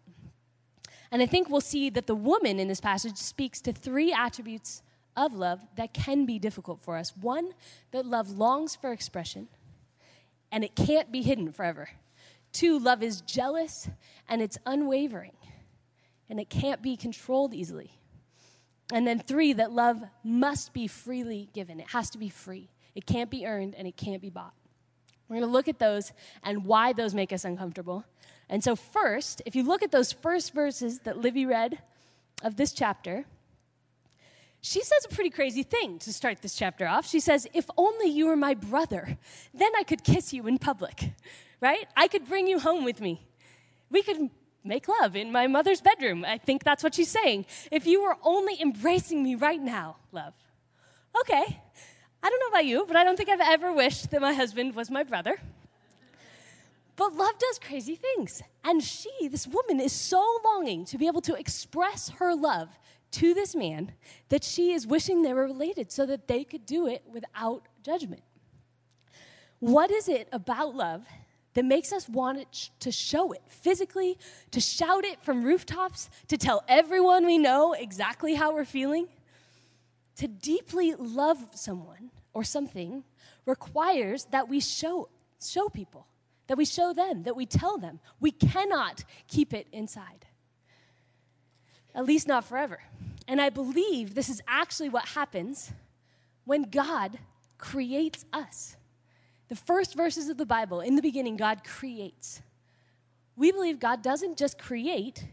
And 1.10 1.22
I 1.22 1.26
think 1.26 1.48
we'll 1.48 1.60
see 1.60 1.90
that 1.90 2.06
the 2.06 2.14
woman 2.14 2.58
in 2.58 2.68
this 2.68 2.80
passage 2.80 3.16
speaks 3.16 3.60
to 3.62 3.72
three 3.72 4.12
attributes 4.12 4.82
of 5.16 5.34
love 5.34 5.60
that 5.76 5.94
can 5.94 6.26
be 6.26 6.38
difficult 6.38 6.80
for 6.80 6.96
us. 6.96 7.12
One, 7.16 7.52
that 7.90 8.06
love 8.06 8.30
longs 8.30 8.76
for 8.76 8.92
expression 8.92 9.48
and 10.50 10.64
it 10.64 10.74
can't 10.74 11.10
be 11.10 11.22
hidden 11.22 11.52
forever. 11.52 11.88
Two, 12.52 12.78
love 12.78 13.02
is 13.02 13.20
jealous 13.20 13.88
and 14.28 14.40
it's 14.40 14.58
unwavering 14.66 15.36
and 16.28 16.40
it 16.40 16.48
can't 16.48 16.82
be 16.82 16.96
controlled 16.96 17.54
easily. 17.54 17.92
And 18.92 19.06
then 19.06 19.18
three, 19.18 19.52
that 19.54 19.72
love 19.72 20.02
must 20.22 20.72
be 20.72 20.86
freely 20.86 21.48
given. 21.52 21.80
It 21.80 21.90
has 21.90 22.10
to 22.10 22.18
be 22.18 22.28
free. 22.28 22.70
It 22.94 23.04
can't 23.04 23.30
be 23.30 23.46
earned 23.46 23.74
and 23.76 23.86
it 23.86 23.96
can't 23.96 24.22
be 24.22 24.30
bought. 24.30 24.54
We're 25.28 25.36
going 25.36 25.48
to 25.48 25.52
look 25.52 25.68
at 25.68 25.78
those 25.78 26.12
and 26.42 26.64
why 26.64 26.92
those 26.92 27.14
make 27.14 27.32
us 27.32 27.44
uncomfortable. 27.44 28.04
And 28.48 28.62
so, 28.62 28.76
first, 28.76 29.42
if 29.44 29.56
you 29.56 29.64
look 29.64 29.82
at 29.82 29.90
those 29.90 30.12
first 30.12 30.54
verses 30.54 31.00
that 31.00 31.18
Livy 31.18 31.46
read 31.46 31.78
of 32.42 32.56
this 32.56 32.72
chapter, 32.72 33.24
she 34.66 34.82
says 34.82 35.04
a 35.04 35.14
pretty 35.14 35.30
crazy 35.30 35.62
thing 35.62 36.00
to 36.00 36.12
start 36.12 36.42
this 36.42 36.56
chapter 36.56 36.88
off. 36.88 37.06
She 37.06 37.20
says, 37.20 37.46
If 37.54 37.70
only 37.76 38.08
you 38.08 38.26
were 38.26 38.36
my 38.36 38.54
brother, 38.54 39.16
then 39.54 39.70
I 39.78 39.84
could 39.84 40.02
kiss 40.02 40.32
you 40.32 40.48
in 40.48 40.58
public, 40.58 41.12
right? 41.60 41.86
I 41.96 42.08
could 42.08 42.26
bring 42.26 42.48
you 42.48 42.58
home 42.58 42.84
with 42.84 43.00
me. 43.00 43.28
We 43.90 44.02
could 44.02 44.28
make 44.64 44.88
love 44.88 45.14
in 45.14 45.30
my 45.30 45.46
mother's 45.46 45.80
bedroom. 45.80 46.24
I 46.24 46.38
think 46.38 46.64
that's 46.64 46.82
what 46.82 46.96
she's 46.96 47.10
saying. 47.10 47.46
If 47.70 47.86
you 47.86 48.02
were 48.02 48.16
only 48.24 48.60
embracing 48.60 49.22
me 49.22 49.36
right 49.36 49.60
now, 49.60 49.98
love. 50.10 50.34
Okay, 51.20 51.60
I 52.20 52.28
don't 52.28 52.40
know 52.40 52.48
about 52.48 52.66
you, 52.66 52.86
but 52.88 52.96
I 52.96 53.04
don't 53.04 53.16
think 53.16 53.28
I've 53.28 53.40
ever 53.40 53.72
wished 53.72 54.10
that 54.10 54.20
my 54.20 54.32
husband 54.32 54.74
was 54.74 54.90
my 54.90 55.04
brother. 55.04 55.36
But 56.96 57.14
love 57.14 57.38
does 57.38 57.60
crazy 57.60 57.94
things. 57.94 58.42
And 58.64 58.82
she, 58.82 59.28
this 59.28 59.46
woman, 59.46 59.78
is 59.78 59.92
so 59.92 60.40
longing 60.44 60.84
to 60.86 60.98
be 60.98 61.06
able 61.06 61.20
to 61.20 61.34
express 61.34 62.08
her 62.18 62.34
love 62.34 62.68
to 63.12 63.34
this 63.34 63.54
man 63.54 63.92
that 64.28 64.44
she 64.44 64.72
is 64.72 64.86
wishing 64.86 65.22
they 65.22 65.34
were 65.34 65.46
related 65.46 65.90
so 65.90 66.06
that 66.06 66.28
they 66.28 66.44
could 66.44 66.66
do 66.66 66.86
it 66.86 67.02
without 67.10 67.66
judgment. 67.82 68.22
What 69.58 69.90
is 69.90 70.08
it 70.08 70.28
about 70.32 70.74
love 70.74 71.06
that 71.54 71.64
makes 71.64 71.92
us 71.92 72.08
want 72.08 72.38
it 72.38 72.70
to 72.80 72.92
show 72.92 73.32
it 73.32 73.42
physically, 73.48 74.18
to 74.50 74.60
shout 74.60 75.04
it 75.04 75.22
from 75.22 75.42
rooftops, 75.42 76.10
to 76.28 76.36
tell 76.36 76.62
everyone 76.68 77.24
we 77.24 77.38
know 77.38 77.72
exactly 77.72 78.34
how 78.34 78.52
we're 78.52 78.66
feeling? 78.66 79.08
To 80.16 80.28
deeply 80.28 80.94
love 80.94 81.38
someone 81.54 82.10
or 82.34 82.44
something 82.44 83.04
requires 83.46 84.26
that 84.26 84.48
we 84.48 84.60
show, 84.60 85.08
show 85.42 85.68
people, 85.68 86.06
that 86.48 86.58
we 86.58 86.66
show 86.66 86.92
them, 86.92 87.22
that 87.22 87.36
we 87.36 87.46
tell 87.46 87.78
them. 87.78 88.00
We 88.20 88.30
cannot 88.30 89.04
keep 89.26 89.54
it 89.54 89.68
inside, 89.72 90.26
at 91.96 92.04
least 92.04 92.28
not 92.28 92.44
forever. 92.44 92.80
And 93.26 93.40
I 93.40 93.48
believe 93.48 94.14
this 94.14 94.28
is 94.28 94.40
actually 94.46 94.90
what 94.90 95.08
happens 95.08 95.72
when 96.44 96.64
God 96.64 97.18
creates 97.58 98.24
us. 98.32 98.76
The 99.48 99.56
first 99.56 99.96
verses 99.96 100.28
of 100.28 100.36
the 100.36 100.46
Bible, 100.46 100.80
in 100.80 100.94
the 100.94 101.02
beginning, 101.02 101.36
God 101.36 101.64
creates. 101.64 102.42
We 103.34 103.50
believe 103.50 103.80
God 103.80 104.02
doesn't 104.02 104.36
just 104.36 104.58
create, 104.58 105.24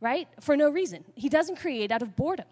right, 0.00 0.28
for 0.40 0.56
no 0.56 0.70
reason. 0.70 1.04
He 1.16 1.28
doesn't 1.28 1.56
create 1.56 1.90
out 1.90 2.02
of 2.02 2.14
boredom. 2.14 2.46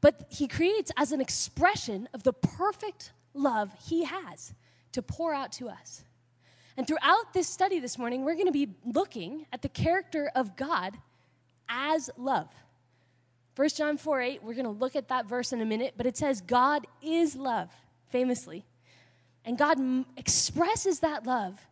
But 0.00 0.26
He 0.30 0.48
creates 0.48 0.90
as 0.96 1.12
an 1.12 1.20
expression 1.20 2.08
of 2.14 2.22
the 2.22 2.32
perfect 2.32 3.12
love 3.34 3.72
He 3.86 4.04
has 4.04 4.54
to 4.92 5.02
pour 5.02 5.34
out 5.34 5.52
to 5.52 5.68
us. 5.68 6.04
And 6.76 6.86
throughout 6.86 7.32
this 7.34 7.48
study 7.48 7.80
this 7.80 7.98
morning, 7.98 8.24
we're 8.24 8.34
going 8.34 8.46
to 8.46 8.52
be 8.52 8.76
looking 8.84 9.46
at 9.52 9.62
the 9.62 9.68
character 9.68 10.30
of 10.34 10.56
God 10.56 10.96
as 11.68 12.10
love. 12.16 12.48
1 13.56 13.68
John 13.70 13.96
4 13.96 14.20
8, 14.20 14.42
we're 14.42 14.54
going 14.54 14.64
to 14.64 14.70
look 14.70 14.94
at 14.94 15.08
that 15.08 15.26
verse 15.26 15.52
in 15.52 15.60
a 15.60 15.66
minute, 15.66 15.94
but 15.96 16.06
it 16.06 16.16
says, 16.16 16.40
God 16.40 16.86
is 17.02 17.34
love, 17.34 17.70
famously. 18.08 18.64
And 19.44 19.58
God 19.58 19.78
m- 19.78 20.06
expresses 20.16 21.00
that 21.00 21.26
love 21.26 21.66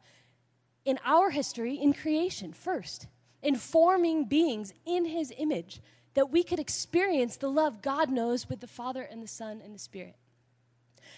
in 0.85 0.99
our 1.05 1.31
history 1.31 1.75
in 1.75 1.93
creation 1.93 2.53
first, 2.53 3.07
in 3.43 3.55
forming 3.55 4.25
beings 4.25 4.73
in 4.85 5.05
his 5.05 5.33
image, 5.37 5.81
that 6.15 6.31
we 6.31 6.43
could 6.43 6.59
experience 6.59 7.37
the 7.37 7.51
love 7.51 7.83
God 7.83 8.11
knows 8.11 8.49
with 8.49 8.61
the 8.61 8.67
Father 8.67 9.03
and 9.03 9.23
the 9.23 9.29
Son 9.29 9.61
and 9.63 9.75
the 9.75 9.79
Spirit. 9.79 10.17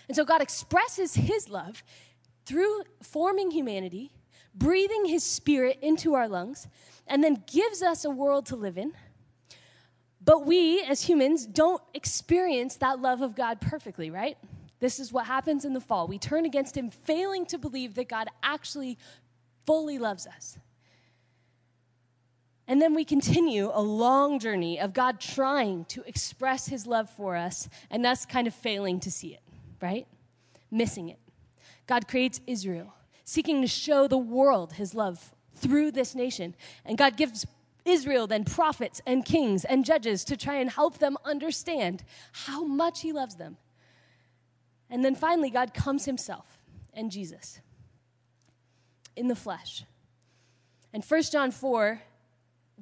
And 0.08 0.16
so 0.16 0.24
God 0.24 0.42
expresses 0.42 1.14
his 1.14 1.48
love 1.48 1.82
through 2.44 2.82
forming 3.02 3.50
humanity, 3.50 4.10
breathing 4.54 5.04
his 5.04 5.22
spirit 5.22 5.78
into 5.82 6.14
our 6.14 6.28
lungs, 6.28 6.66
and 7.08 7.24
then 7.24 7.42
gives 7.46 7.82
us 7.82 8.04
a 8.04 8.10
world 8.10 8.46
to 8.46 8.56
live 8.56 8.78
in 8.78 8.92
but 10.28 10.44
we, 10.44 10.82
as 10.82 11.00
humans, 11.00 11.46
don't 11.46 11.82
experience 11.94 12.76
that 12.76 13.00
love 13.00 13.22
of 13.22 13.34
God 13.34 13.62
perfectly, 13.62 14.10
right? 14.10 14.36
This 14.78 15.00
is 15.00 15.10
what 15.10 15.26
happens 15.26 15.64
in 15.64 15.72
the 15.72 15.80
fall. 15.80 16.06
We 16.06 16.18
turn 16.18 16.44
against 16.44 16.76
Him, 16.76 16.90
failing 16.90 17.46
to 17.46 17.56
believe 17.56 17.94
that 17.94 18.08
God 18.10 18.28
actually 18.42 18.98
fully 19.64 19.98
loves 19.98 20.26
us. 20.26 20.58
And 22.66 22.82
then 22.82 22.94
we 22.94 23.06
continue 23.06 23.70
a 23.72 23.80
long 23.80 24.38
journey 24.38 24.78
of 24.78 24.92
God 24.92 25.18
trying 25.18 25.86
to 25.86 26.02
express 26.02 26.68
His 26.68 26.86
love 26.86 27.08
for 27.08 27.34
us 27.34 27.68
and 27.90 28.04
us 28.04 28.26
kind 28.26 28.46
of 28.46 28.52
failing 28.52 29.00
to 29.00 29.10
see 29.10 29.28
it, 29.28 29.40
right? 29.80 30.06
Missing 30.70 31.08
it. 31.08 31.18
God 31.86 32.06
creates 32.06 32.42
Israel, 32.46 32.92
seeking 33.24 33.62
to 33.62 33.66
show 33.66 34.06
the 34.06 34.18
world 34.18 34.74
His 34.74 34.94
love 34.94 35.32
through 35.60 35.92
this 35.92 36.14
nation. 36.14 36.54
And 36.84 36.96
God 36.96 37.16
gives 37.16 37.46
Israel 37.84 38.26
then 38.26 38.44
prophets 38.44 39.00
and 39.06 39.24
kings 39.24 39.64
and 39.64 39.84
judges 39.84 40.24
to 40.24 40.36
try 40.36 40.56
and 40.56 40.70
help 40.70 40.98
them 40.98 41.16
understand 41.24 42.04
how 42.32 42.64
much 42.64 43.00
he 43.00 43.12
loves 43.12 43.36
them. 43.36 43.56
And 44.90 45.04
then 45.04 45.14
finally, 45.14 45.50
God 45.50 45.74
comes 45.74 46.04
himself 46.04 46.58
and 46.92 47.10
Jesus 47.10 47.60
in 49.16 49.28
the 49.28 49.36
flesh. 49.36 49.84
And 50.92 51.04
1 51.04 51.22
John 51.24 51.50
4, 51.50 52.00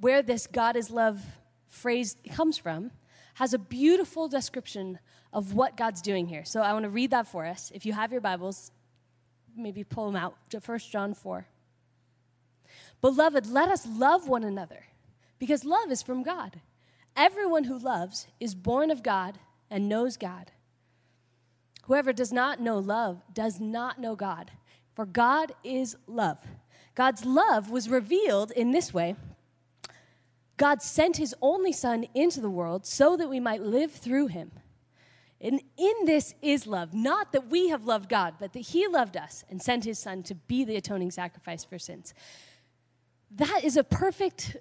where 0.01 0.23
this 0.23 0.47
God 0.47 0.77
is 0.77 0.91
love 0.91 1.21
phrase 1.69 2.17
comes 2.33 2.59
from, 2.59 2.91
has 3.35 3.53
a 3.53 3.59
beautiful 3.59 4.29
description 4.29 4.99
of 5.33 5.55
what 5.55 5.77
God's 5.77 6.01
doing 6.01 6.27
here. 6.27 6.45
So 6.45 6.61
I 6.61 6.73
want 6.73 6.85
to 6.85 6.91
read 6.91 7.11
that 7.11 7.27
for 7.27 7.45
us. 7.45 7.71
If 7.75 7.85
you 7.85 7.93
have 7.93 8.13
your 8.13 8.21
Bibles, 8.21 8.71
maybe 9.57 9.85
pull 9.85 10.07
them 10.07 10.17
out 10.17 10.37
to 10.51 10.59
1 10.59 10.79
John 10.91 11.15
4. 11.15 11.47
Beloved, 13.01 13.47
let 13.47 13.69
us 13.69 13.87
love 13.87 14.29
one 14.29 14.45
another 14.45 14.85
because 15.39 15.65
love 15.65 15.91
is 15.91 16.03
from 16.03 16.23
God. 16.23 16.61
Everyone 17.17 17.65
who 17.65 17.79
loves 17.79 18.27
is 18.41 18.55
born 18.55 18.91
of 18.91 19.03
God 19.03 19.39
and 19.71 19.89
knows 19.89 20.17
God. 20.17 20.53
Whoever 21.85 22.13
does 22.13 22.33
not 22.33 22.61
know 22.61 22.79
love 22.79 23.23
does 23.33 23.61
not 23.61 24.01
know 24.01 24.17
God, 24.17 24.51
for 24.95 25.07
God 25.07 25.53
is 25.63 25.97
love. 26.07 26.39
God's 26.95 27.25
love 27.25 27.71
was 27.71 27.89
revealed 27.89 28.51
in 28.51 28.73
this 28.73 28.93
way 28.93 29.17
God 30.57 30.81
sent 30.81 31.19
his 31.19 31.35
only 31.43 31.73
Son 31.73 32.07
into 32.15 32.41
the 32.41 32.51
world 32.51 32.87
so 32.87 33.17
that 33.17 33.29
we 33.29 33.41
might 33.41 33.63
live 33.63 33.93
through 33.93 34.29
him. 34.29 34.53
And 35.39 35.61
in 35.77 35.95
this 36.07 36.35
is 36.41 36.67
love, 36.67 36.95
not 36.95 37.33
that 37.33 37.49
we 37.49 37.69
have 37.69 37.85
loved 37.85 38.09
God, 38.09 38.37
but 38.41 38.55
that 38.55 38.61
he 38.61 38.87
loved 38.87 39.19
us 39.19 39.45
and 39.51 39.61
sent 39.61 39.85
his 39.85 39.99
Son 39.99 40.23
to 40.25 40.35
be 40.35 40.65
the 40.65 40.77
atoning 40.77 41.11
sacrifice 41.11 41.63
for 41.63 41.79
sins. 41.79 42.15
That 43.33 43.63
is 43.65 43.77
a 43.77 43.85
perfect 43.85 44.57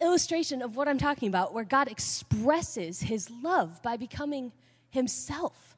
illustration 0.00 0.62
of 0.62 0.76
what 0.76 0.88
I'm 0.88 0.98
talking 0.98 1.28
about, 1.28 1.52
where 1.52 1.64
God 1.64 1.88
expresses 1.88 3.00
his 3.00 3.30
love 3.30 3.82
by 3.82 3.96
becoming 3.96 4.52
himself 4.90 5.76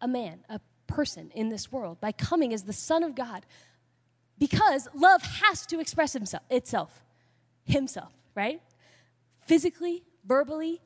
a 0.00 0.08
man, 0.08 0.40
a 0.48 0.60
person 0.86 1.30
in 1.34 1.48
this 1.48 1.70
world, 1.70 2.00
by 2.00 2.12
coming 2.12 2.52
as 2.52 2.64
the 2.64 2.72
Son 2.72 3.02
of 3.02 3.14
God. 3.14 3.44
Because 4.38 4.88
love 4.94 5.22
has 5.22 5.66
to 5.66 5.80
express 5.80 6.12
himself, 6.12 6.42
itself, 6.48 7.04
himself, 7.64 8.12
right? 8.34 8.62
Physically, 9.46 10.02
verbally, 10.24 10.80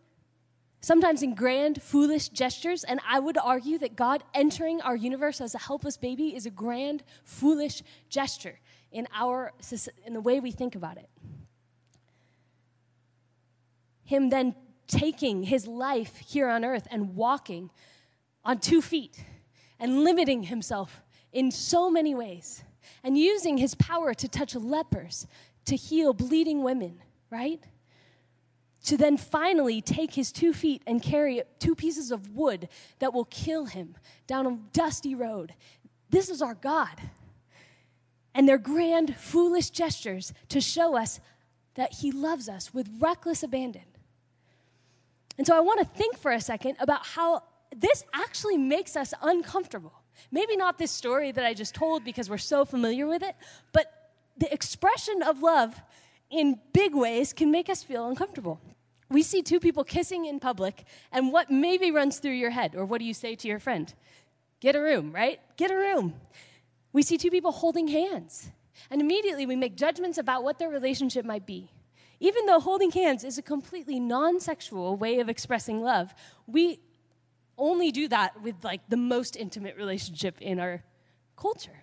sometimes 0.81 1.23
in 1.23 1.35
grand, 1.35 1.81
foolish 1.81 2.28
gestures. 2.28 2.83
And 2.85 3.00
I 3.09 3.21
would 3.21 3.38
argue 3.38 3.78
that 3.78 3.95
God 3.95 4.25
entering 4.35 4.81
our 4.81 4.97
universe 4.97 5.40
as 5.40 5.54
a 5.54 5.59
helpless 5.59 5.97
baby 5.97 6.35
is 6.35 6.47
a 6.47 6.50
grand, 6.50 7.04
foolish 7.25 7.83
gesture 8.09 8.59
in, 8.94 9.06
our, 9.14 9.52
in 10.06 10.14
the 10.14 10.20
way 10.20 10.40
we 10.40 10.50
think 10.50 10.74
about 10.74 10.96
it 10.96 11.10
him 14.04 14.28
then 14.28 14.54
taking 14.86 15.42
his 15.42 15.66
life 15.66 16.16
here 16.18 16.48
on 16.48 16.64
earth 16.64 16.86
and 16.90 17.16
walking 17.16 17.70
on 18.44 18.58
two 18.58 18.82
feet 18.82 19.24
and 19.80 20.04
limiting 20.04 20.44
himself 20.44 21.02
in 21.32 21.50
so 21.50 21.90
many 21.90 22.14
ways 22.14 22.62
and 23.02 23.16
using 23.16 23.56
his 23.56 23.74
power 23.74 24.12
to 24.14 24.28
touch 24.28 24.54
lepers, 24.54 25.26
to 25.64 25.74
heal 25.74 26.12
bleeding 26.12 26.62
women, 26.62 27.00
right? 27.30 27.62
To 28.84 28.98
then 28.98 29.16
finally 29.16 29.80
take 29.80 30.12
his 30.12 30.30
two 30.30 30.52
feet 30.52 30.82
and 30.86 31.02
carry 31.02 31.42
two 31.58 31.74
pieces 31.74 32.10
of 32.10 32.36
wood 32.36 32.68
that 32.98 33.14
will 33.14 33.24
kill 33.24 33.64
him 33.64 33.96
down 34.26 34.46
a 34.46 34.58
dusty 34.72 35.14
road. 35.14 35.54
This 36.10 36.28
is 36.28 36.42
our 36.42 36.54
God. 36.54 37.00
And 38.35 38.49
their 38.49 38.59
grand, 38.59 39.17
foolish 39.17 39.71
gestures 39.71 40.33
to 40.49 40.61
show 40.61 40.97
us 40.97 41.21
that 41.75 41.95
he 41.95 42.11
loves 42.11 42.49
us 42.49 42.75
with 42.75 42.88
reckless 42.99 43.43
abandon. 43.43 43.85
And 45.38 45.47
so 45.47 45.57
I 45.57 45.61
want 45.61 45.81
to 45.81 45.87
think 45.87 46.19
for 46.19 46.33
a 46.33 46.41
second 46.41 46.76
about 46.79 47.07
how 47.07 47.43
this 47.76 48.05
actually 48.12 48.57
makes 48.57 48.97
us 48.97 49.14
uncomfortable. 49.23 49.93
Maybe 50.31 50.57
not 50.57 50.79
this 50.79 50.91
story 50.91 51.33
that 51.33 51.45
I 51.45 51.55
just 51.55 51.75
told 51.75 52.05
because 52.05 52.31
we're 52.31 52.38
so 52.38 52.64
familiar 52.64 53.07
with 53.07 53.23
it, 53.23 53.35
but 53.73 54.11
the 54.37 54.53
expression 54.53 55.23
of 55.23 55.43
love 55.43 55.81
in 56.31 56.61
big 56.73 56.95
ways 56.95 57.33
can 57.33 57.50
make 57.50 57.69
us 57.69 57.83
feel 57.83 58.09
uncomfortable. 58.09 58.61
We 59.11 59.23
see 59.23 59.43
two 59.43 59.61
people 59.61 59.85
kissing 59.85 60.25
in 60.25 60.41
public, 60.41 60.85
and 61.12 61.33
what 61.33 61.50
maybe 61.50 61.91
runs 61.91 62.19
through 62.19 62.33
your 62.33 62.50
head, 62.50 62.75
or 62.75 62.85
what 62.85 62.99
do 62.99 63.05
you 63.05 63.14
say 63.14 63.37
to 63.37 63.49
your 63.49 63.59
friend? 63.59 63.93
Get 64.61 64.75
a 64.75 64.81
room, 64.81 65.12
right? 65.12 65.41
Get 65.57 65.71
a 65.71 65.76
room. 65.76 66.14
We 66.94 67.02
see 67.02 67.18
two 67.18 67.30
people 67.30 67.50
holding 67.50 67.88
hands, 67.88 68.52
and 68.88 69.00
immediately 69.00 69.46
we 69.46 69.56
make 69.56 69.76
judgments 69.76 70.16
about 70.16 70.44
what 70.44 70.60
their 70.60 70.70
relationship 70.70 71.24
might 71.24 71.44
be. 71.44 71.72
Even 72.20 72.46
though 72.46 72.60
holding 72.60 72.92
hands 72.92 73.24
is 73.24 73.36
a 73.36 73.42
completely 73.42 73.98
non 73.98 74.38
sexual 74.38 74.96
way 74.96 75.18
of 75.18 75.28
expressing 75.28 75.82
love, 75.82 76.14
we 76.46 76.78
only 77.58 77.90
do 77.90 78.06
that 78.08 78.40
with 78.42 78.54
like 78.62 78.80
the 78.88 78.96
most 78.96 79.34
intimate 79.34 79.76
relationship 79.76 80.40
in 80.40 80.60
our 80.60 80.84
culture. 81.36 81.82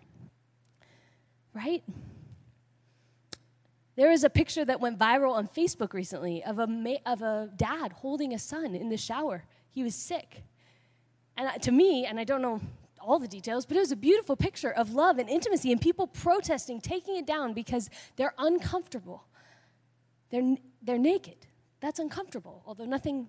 Right? 1.54 1.84
There 3.98 4.12
is 4.12 4.24
a 4.24 4.30
picture 4.30 4.64
that 4.64 4.80
went 4.80 4.98
viral 4.98 5.34
on 5.34 5.50
Facebook 5.50 5.92
recently 5.92 6.42
of 6.42 6.58
a, 6.58 6.68
ma- 6.68 7.04
of 7.06 7.22
a 7.22 7.50
dad 7.58 7.92
holding 7.92 8.34
a 8.34 8.40
son 8.40 8.76
in 8.76 8.88
the 8.88 8.96
shower. 8.96 9.44
He 9.72 9.84
was 9.84 9.94
sick. 9.94 10.44
And 11.36 11.62
to 11.64 11.72
me, 11.72 12.06
and 12.06 12.18
I 12.18 12.24
don't 12.24 12.42
know 12.42 12.62
all 13.02 13.20
the 13.20 13.28
details, 13.28 13.66
but 13.66 13.78
it 13.78 13.80
was 13.80 13.92
a 13.92 13.96
beautiful 13.96 14.36
picture 14.36 14.72
of 14.72 14.94
love 14.94 15.18
and 15.18 15.30
intimacy 15.30 15.72
and 15.72 15.82
people 15.82 16.08
protesting, 16.08 16.80
taking 16.82 17.18
it 17.18 17.26
down 17.26 17.54
because 17.54 17.90
they're 18.16 18.34
uncomfortable. 18.38 19.24
They're, 20.30 20.56
they're 20.82 20.98
naked. 20.98 21.48
That's 21.80 22.00
uncomfortable, 22.00 22.64
although 22.66 22.86
nothing 22.86 23.28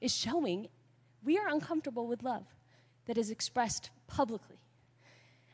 is 0.00 0.14
showing. 0.14 0.68
We 1.24 1.38
are 1.38 1.48
uncomfortable 1.48 2.06
with 2.06 2.22
love 2.22 2.44
that 3.06 3.18
is 3.18 3.30
expressed 3.30 3.90
publicly. 4.06 4.56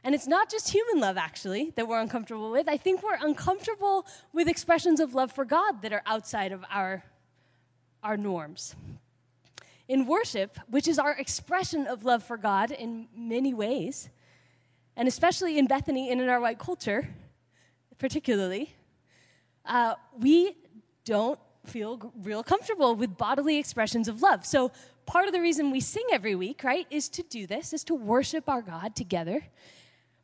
And 0.05 0.15
it's 0.15 0.27
not 0.27 0.49
just 0.49 0.69
human 0.69 1.01
love, 1.01 1.17
actually, 1.17 1.73
that 1.75 1.89
we're 1.89 2.01
uncomfortable 2.01 2.53
with. 2.53 2.69
I 2.69 2.77
think 2.77 3.03
we're 3.03 3.19
uncomfortable 3.21 4.07
with 4.33 4.47
expressions 4.47 5.01
of 5.01 5.15
love 5.15 5.33
for 5.33 5.45
God 5.45 5.83
that 5.83 5.93
are 5.93 6.03
outside 6.07 6.53
of 6.53 6.65
our, 6.71 7.03
our 8.05 8.17
norms. 8.17 8.77
In 9.89 10.07
worship, 10.07 10.59
which 10.69 10.89
is 10.89 10.99
our 10.99 11.13
expression 11.13 11.87
of 11.87 12.05
love 12.05 12.23
for 12.23 12.37
God 12.37 12.71
in 12.71 13.09
many 13.15 13.55
ways, 13.55 14.09
and 14.97 15.07
especially 15.07 15.59
in 15.59 15.67
Bethany 15.67 16.11
and 16.11 16.21
in 16.21 16.29
our 16.29 16.41
white 16.41 16.59
culture, 16.59 17.09
particularly, 17.99 18.75
uh, 19.65 19.95
we 20.19 20.57
don't 21.05 21.39
feel 21.67 22.13
real 22.23 22.43
comfortable 22.43 22.95
with 22.95 23.17
bodily 23.17 23.59
expressions 23.59 24.09
of 24.09 24.23
love. 24.23 24.47
So, 24.47 24.73
part 25.05 25.27
of 25.27 25.33
the 25.33 25.41
reason 25.41 25.71
we 25.71 25.81
sing 25.81 26.05
every 26.13 26.35
week, 26.35 26.65
right, 26.65 26.87
is 26.91 27.09
to 27.11 27.23
do 27.23 27.47
this, 27.47 27.73
is 27.73 27.85
to 27.85 27.95
worship 27.95 28.49
our 28.49 28.63
God 28.63 28.97
together. 28.97 29.45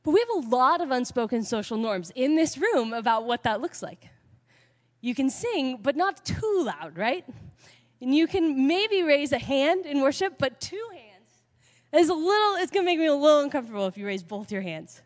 But 0.03 0.11
we 0.13 0.21
have 0.21 0.45
a 0.45 0.49
lot 0.49 0.81
of 0.81 0.91
unspoken 0.91 1.45
social 1.45 1.77
norms 1.77 2.11
in 2.15 2.35
this 2.35 2.59
room 2.59 2.93
about 2.93 3.25
what 3.25 3.45
that 3.45 3.61
looks 3.61 3.83
like. 3.83 4.09
You 5.01 5.15
can 5.15 5.31
sing, 5.31 5.79
but 5.81 5.97
not 5.97 6.25
too 6.25 6.63
loud, 6.65 6.97
right? 6.97 7.25
And 8.03 8.13
you 8.13 8.27
can 8.27 8.67
maybe 8.67 9.05
raise 9.05 9.31
a 9.31 9.39
hand 9.39 9.87
in 9.87 10.01
worship, 10.01 10.35
but 10.37 10.61
two 10.61 10.89
hands 10.91 11.45
is 11.93 12.09
a 12.09 12.15
little, 12.15 12.57
it's 12.57 12.73
gonna 12.73 12.85
make 12.85 12.99
me 12.99 13.07
a 13.07 13.15
little 13.15 13.41
uncomfortable 13.41 13.87
if 13.87 13.97
you 13.97 14.05
raise 14.05 14.25
both 14.25 14.51
your 14.51 14.61
hands. 14.61 15.01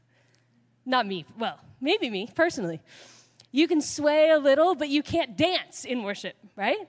Not 0.87 1.07
me, 1.07 1.27
well, 1.39 1.61
maybe 1.79 2.09
me 2.09 2.31
personally. 2.35 2.81
You 3.53 3.69
can 3.69 3.83
sway 3.83 4.31
a 4.31 4.39
little, 4.39 4.75
but 4.75 4.89
you 4.89 5.03
can't 5.03 5.37
dance 5.37 5.85
in 5.85 6.05
worship, 6.05 6.37
right? 6.57 6.89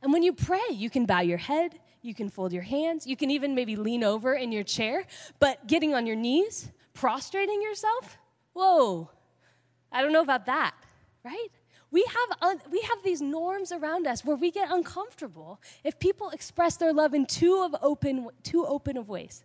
And 0.00 0.14
when 0.14 0.22
you 0.22 0.32
pray, 0.32 0.68
you 0.70 0.88
can 0.88 1.04
bow 1.04 1.20
your 1.20 1.38
head, 1.38 1.78
you 2.00 2.14
can 2.14 2.30
fold 2.30 2.50
your 2.50 2.62
hands, 2.62 3.06
you 3.06 3.16
can 3.16 3.30
even 3.30 3.54
maybe 3.54 3.76
lean 3.76 4.02
over 4.02 4.32
in 4.32 4.50
your 4.50 4.64
chair, 4.64 5.04
but 5.40 5.66
getting 5.66 5.94
on 5.94 6.06
your 6.06 6.16
knees, 6.16 6.70
prostrating 6.94 7.60
yourself, 7.60 8.16
whoa, 8.54 9.10
I 9.92 10.00
don't 10.00 10.14
know 10.14 10.22
about 10.22 10.46
that, 10.46 10.74
right? 11.22 11.48
We 11.92 12.04
have, 12.04 12.38
un- 12.42 12.60
we 12.70 12.80
have 12.82 13.02
these 13.02 13.20
norms 13.20 13.72
around 13.72 14.06
us 14.06 14.24
where 14.24 14.36
we 14.36 14.50
get 14.50 14.70
uncomfortable 14.70 15.60
if 15.82 15.98
people 15.98 16.30
express 16.30 16.76
their 16.76 16.92
love 16.92 17.14
in 17.14 17.26
too, 17.26 17.62
of 17.62 17.74
open, 17.82 18.28
too 18.42 18.64
open 18.66 18.96
of 18.96 19.08
ways. 19.08 19.44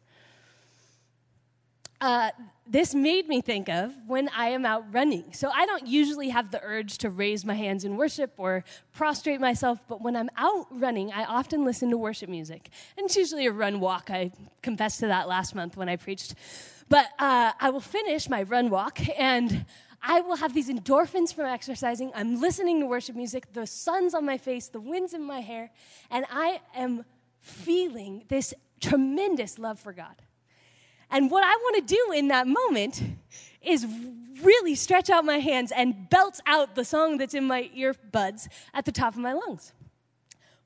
Uh, 2.01 2.29
this 2.67 2.93
made 2.93 3.27
me 3.27 3.41
think 3.41 3.69
of 3.69 3.93
when 4.05 4.29
I 4.29 4.49
am 4.49 4.65
out 4.65 4.93
running. 4.93 5.31
So 5.33 5.49
I 5.49 5.65
don't 5.65 5.87
usually 5.87 6.29
have 6.29 6.51
the 6.51 6.61
urge 6.61 6.97
to 6.99 7.09
raise 7.09 7.45
my 7.45 7.53
hands 7.53 7.85
in 7.85 7.95
worship 7.95 8.33
or 8.37 8.63
prostrate 8.93 9.39
myself, 9.39 9.79
but 9.87 10.01
when 10.01 10.15
I'm 10.15 10.29
out 10.35 10.67
running, 10.71 11.11
I 11.13 11.23
often 11.23 11.63
listen 11.63 11.89
to 11.91 11.97
worship 11.97 12.29
music. 12.29 12.69
And 12.97 13.05
it's 13.05 13.15
usually 13.15 13.47
a 13.47 13.51
run 13.51 13.79
walk. 13.79 14.09
I 14.11 14.31
confessed 14.61 14.99
to 14.99 15.07
that 15.07 15.27
last 15.27 15.55
month 15.55 15.77
when 15.77 15.87
I 15.87 15.95
preached. 15.95 16.35
But 16.89 17.07
uh, 17.17 17.53
I 17.59 17.69
will 17.69 17.79
finish 17.79 18.29
my 18.29 18.43
run 18.43 18.69
walk 18.69 18.99
and 19.17 19.65
I 20.07 20.21
will 20.21 20.35
have 20.35 20.53
these 20.53 20.69
endorphins 20.69 21.33
from 21.33 21.45
exercising. 21.45 22.11
I'm 22.13 22.39
listening 22.39 22.79
to 22.81 22.85
worship 22.85 23.15
music, 23.15 23.51
the 23.53 23.65
sun's 23.65 24.13
on 24.13 24.25
my 24.25 24.37
face, 24.37 24.67
the 24.67 24.79
wind's 24.79 25.13
in 25.13 25.23
my 25.23 25.39
hair, 25.39 25.71
and 26.11 26.25
I 26.31 26.61
am 26.75 27.05
feeling 27.41 28.23
this 28.27 28.53
tremendous 28.79 29.57
love 29.57 29.79
for 29.79 29.93
God. 29.93 30.15
And 31.09 31.31
what 31.31 31.43
I 31.43 31.55
want 31.55 31.87
to 31.87 31.95
do 31.95 32.13
in 32.13 32.27
that 32.27 32.47
moment 32.47 33.01
is 33.61 33.87
really 34.43 34.75
stretch 34.75 35.09
out 35.09 35.25
my 35.25 35.39
hands 35.39 35.71
and 35.71 36.09
belt 36.09 36.39
out 36.45 36.75
the 36.75 36.85
song 36.85 37.17
that's 37.17 37.33
in 37.33 37.45
my 37.45 37.69
earbuds 37.75 38.47
at 38.73 38.85
the 38.85 38.91
top 38.91 39.13
of 39.13 39.19
my 39.19 39.33
lungs. 39.33 39.73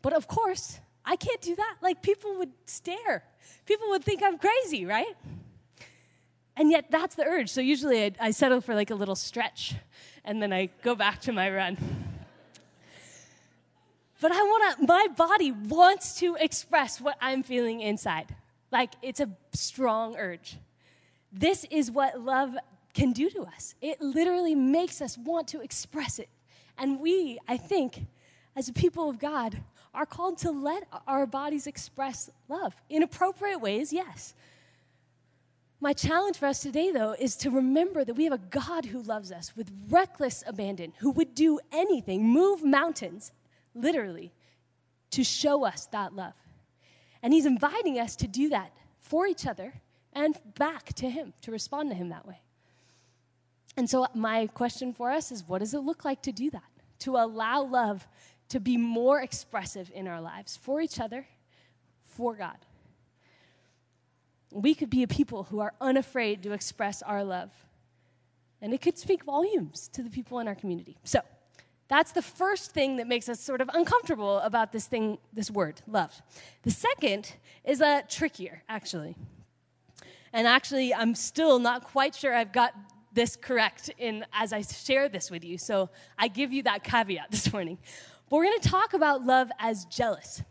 But 0.02 0.14
of 0.14 0.28
course, 0.28 0.80
I 1.06 1.16
can't 1.16 1.42
do 1.42 1.56
that. 1.56 1.76
Like, 1.82 2.02
people 2.02 2.38
would 2.38 2.52
stare, 2.66 3.24
people 3.66 3.90
would 3.90 4.04
think 4.04 4.22
I'm 4.22 4.38
crazy, 4.38 4.86
right? 4.86 5.16
And 6.60 6.70
yet, 6.70 6.92
that's 6.92 7.16
the 7.16 7.24
urge. 7.24 7.50
So, 7.50 7.62
usually, 7.62 8.04
I, 8.06 8.12
I 8.20 8.32
settle 8.32 8.62
for 8.62 8.76
like 8.76 8.92
a 8.92 8.96
little 8.96 9.16
stretch 9.16 9.76
and 10.24 10.42
then 10.42 10.54
I 10.54 10.70
go 10.84 10.94
back 10.94 11.22
to 11.22 11.32
my 11.32 11.50
run. 11.50 11.78
But 14.22 14.32
I 14.32 14.42
want 14.42 14.80
to, 14.80 14.86
my 14.86 15.08
body 15.16 15.52
wants 15.52 16.20
to 16.20 16.36
express 16.40 17.00
what 17.00 17.18
I'm 17.22 17.42
feeling 17.42 17.82
inside. 17.82 18.36
Like 18.72 18.92
it's 19.02 19.20
a 19.20 19.30
strong 19.54 20.18
urge. 20.18 20.58
This 21.32 21.66
is 21.72 21.90
what 21.90 22.22
love 22.22 22.56
can 22.94 23.12
do 23.12 23.30
to 23.30 23.44
us. 23.44 23.76
It 23.82 24.02
literally 24.02 24.56
makes 24.56 25.02
us 25.02 25.18
want 25.18 25.48
to 25.50 25.62
express 25.62 26.20
it. 26.20 26.30
And 26.78 27.00
we, 27.00 27.40
I 27.48 27.58
think, 27.58 28.06
as 28.56 28.68
a 28.68 28.74
people 28.74 29.10
of 29.10 29.20
God, 29.20 29.62
are 29.94 30.06
called 30.06 30.38
to 30.40 30.52
let 30.52 30.84
our 31.08 31.26
bodies 31.26 31.66
express 31.66 32.30
love 32.48 32.76
in 32.90 33.04
appropriate 33.04 33.60
ways, 33.60 33.92
yes. 33.92 34.34
My 35.82 35.94
challenge 35.94 36.38
for 36.38 36.46
us 36.46 36.60
today, 36.60 36.92
though, 36.92 37.16
is 37.18 37.38
to 37.38 37.50
remember 37.50 38.04
that 38.04 38.16
we 38.16 38.26
have 38.26 38.34
a 38.34 38.38
God 38.38 38.86
who 38.86 39.02
loves 39.02 39.32
us 39.32 39.56
with 39.56 39.72
reckless 39.90 40.44
abandon, 40.46 40.94
who 41.00 41.12
would 41.12 41.34
do 41.34 41.60
anything, 41.72 42.28
move 42.28 42.64
mountains, 42.64 43.32
literally, 43.74 44.34
to 45.12 45.24
show 45.24 45.66
us 45.66 45.86
that 45.88 46.14
love. 46.14 46.34
And 47.24 47.34
He's 47.34 47.46
inviting 47.46 47.98
us 47.98 48.18
to 48.18 48.28
do 48.28 48.50
that 48.50 48.74
for 49.00 49.26
each 49.26 49.48
other 49.48 49.74
and 50.12 50.38
back 50.58 50.94
to 50.94 51.10
Him, 51.10 51.34
to 51.42 51.52
respond 51.52 51.90
to 51.92 51.96
Him 51.96 52.10
that 52.10 52.28
way. 52.28 52.42
And 53.78 53.90
so, 53.90 54.06
my 54.14 54.48
question 54.48 54.92
for 54.94 55.10
us 55.10 55.32
is 55.32 55.48
what 55.48 55.60
does 55.60 55.74
it 55.74 55.80
look 55.80 56.04
like 56.04 56.22
to 56.24 56.34
do 56.34 56.50
that? 56.50 56.64
To 57.00 57.16
allow 57.16 57.64
love 57.64 58.06
to 58.50 58.60
be 58.60 58.76
more 58.76 59.22
expressive 59.22 59.90
in 59.94 60.08
our 60.08 60.20
lives 60.20 60.58
for 60.58 60.82
each 60.82 61.00
other, 61.00 61.26
for 62.04 62.36
God. 62.36 62.58
We 64.52 64.74
could 64.74 64.90
be 64.90 65.04
a 65.04 65.08
people 65.08 65.44
who 65.44 65.60
are 65.60 65.74
unafraid 65.80 66.44
to 66.44 66.54
express 66.54 67.02
our 67.02 67.24
love. 67.24 67.52
And 68.62 68.74
it 68.74 68.82
could 68.82 68.98
speak 68.98 69.24
volumes 69.24 69.88
to 69.94 70.04
the 70.04 70.10
people 70.10 70.40
in 70.40 70.48
our 70.48 70.56
community. 70.56 70.98
So, 71.04 71.22
that's 71.90 72.12
the 72.12 72.22
first 72.22 72.72
thing 72.72 72.98
that 72.98 73.08
makes 73.08 73.28
us 73.28 73.40
sort 73.40 73.62
of 73.62 73.70
uncomfortable 73.74 74.38
about 74.40 74.72
this 74.72 74.86
thing, 74.86 75.18
this 75.34 75.50
word, 75.50 75.82
love. 75.88 76.22
The 76.62 76.70
second 76.70 77.34
is 77.64 77.82
uh, 77.82 78.02
trickier, 78.08 78.62
actually. 78.70 79.16
And 80.32 80.46
actually, 80.46 80.94
I'm 80.94 81.16
still 81.16 81.58
not 81.58 81.84
quite 81.84 82.14
sure 82.14 82.36
I've 82.36 82.52
got 82.52 82.76
this 83.12 83.36
correct 83.36 83.90
in 83.98 84.24
as 84.32 84.54
I 84.54 84.62
share 84.62 85.10
this 85.10 85.32
with 85.32 85.44
you. 85.44 85.58
So 85.58 85.90
I 86.18 86.28
give 86.28 86.54
you 86.54 86.64
that 86.64 86.84
caveat 86.84 87.32
this 87.32 87.52
morning. 87.52 87.80
But 88.30 88.38
we're 88.38 88.46
going 88.46 88.60
to 88.60 88.70
talk 88.70 88.94
about 88.94 89.26
love 89.26 89.50
as 89.58 89.86
jealous. 89.86 90.44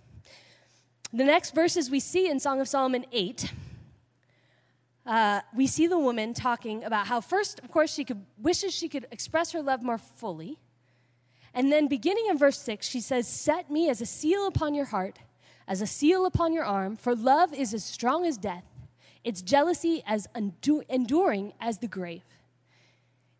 The 1.12 1.24
next 1.24 1.54
verses 1.54 1.88
we 1.88 2.00
see 2.00 2.28
in 2.28 2.40
Song 2.40 2.60
of 2.60 2.68
Solomon 2.68 3.06
8, 3.12 3.52
uh, 5.08 5.40
we 5.56 5.66
see 5.66 5.86
the 5.86 5.98
woman 5.98 6.34
talking 6.34 6.84
about 6.84 7.06
how 7.06 7.20
first, 7.20 7.58
of 7.60 7.70
course, 7.70 7.92
she 7.92 8.04
could 8.04 8.24
wishes 8.36 8.74
she 8.74 8.88
could 8.88 9.06
express 9.10 9.52
her 9.52 9.62
love 9.62 9.82
more 9.82 9.96
fully. 9.96 10.58
And 11.54 11.72
then 11.72 11.88
beginning 11.88 12.26
in 12.28 12.36
verse 12.36 12.60
6, 12.60 12.86
she 12.86 13.00
says, 13.00 13.26
Set 13.26 13.70
me 13.70 13.88
as 13.88 14.02
a 14.02 14.06
seal 14.06 14.46
upon 14.46 14.74
your 14.74 14.84
heart, 14.84 15.18
as 15.66 15.80
a 15.80 15.86
seal 15.86 16.26
upon 16.26 16.52
your 16.52 16.64
arm, 16.64 16.94
for 16.94 17.16
love 17.16 17.54
is 17.54 17.72
as 17.72 17.82
strong 17.82 18.26
as 18.26 18.36
death, 18.36 18.64
its 19.24 19.40
jealousy 19.40 20.02
as 20.06 20.28
enduring 20.36 21.54
as 21.58 21.78
the 21.78 21.88
grave. 21.88 22.22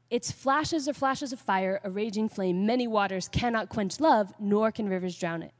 Its 0.08 0.32
flashes 0.32 0.88
are 0.88 0.94
flashes 0.94 1.34
of 1.34 1.38
fire, 1.38 1.82
a 1.84 1.90
raging 1.90 2.30
flame. 2.30 2.64
Many 2.64 2.86
waters 2.86 3.28
cannot 3.28 3.68
quench 3.68 4.00
love, 4.00 4.32
nor 4.40 4.72
can 4.72 4.88
rivers 4.88 5.18
drown 5.18 5.42
it. 5.42 5.52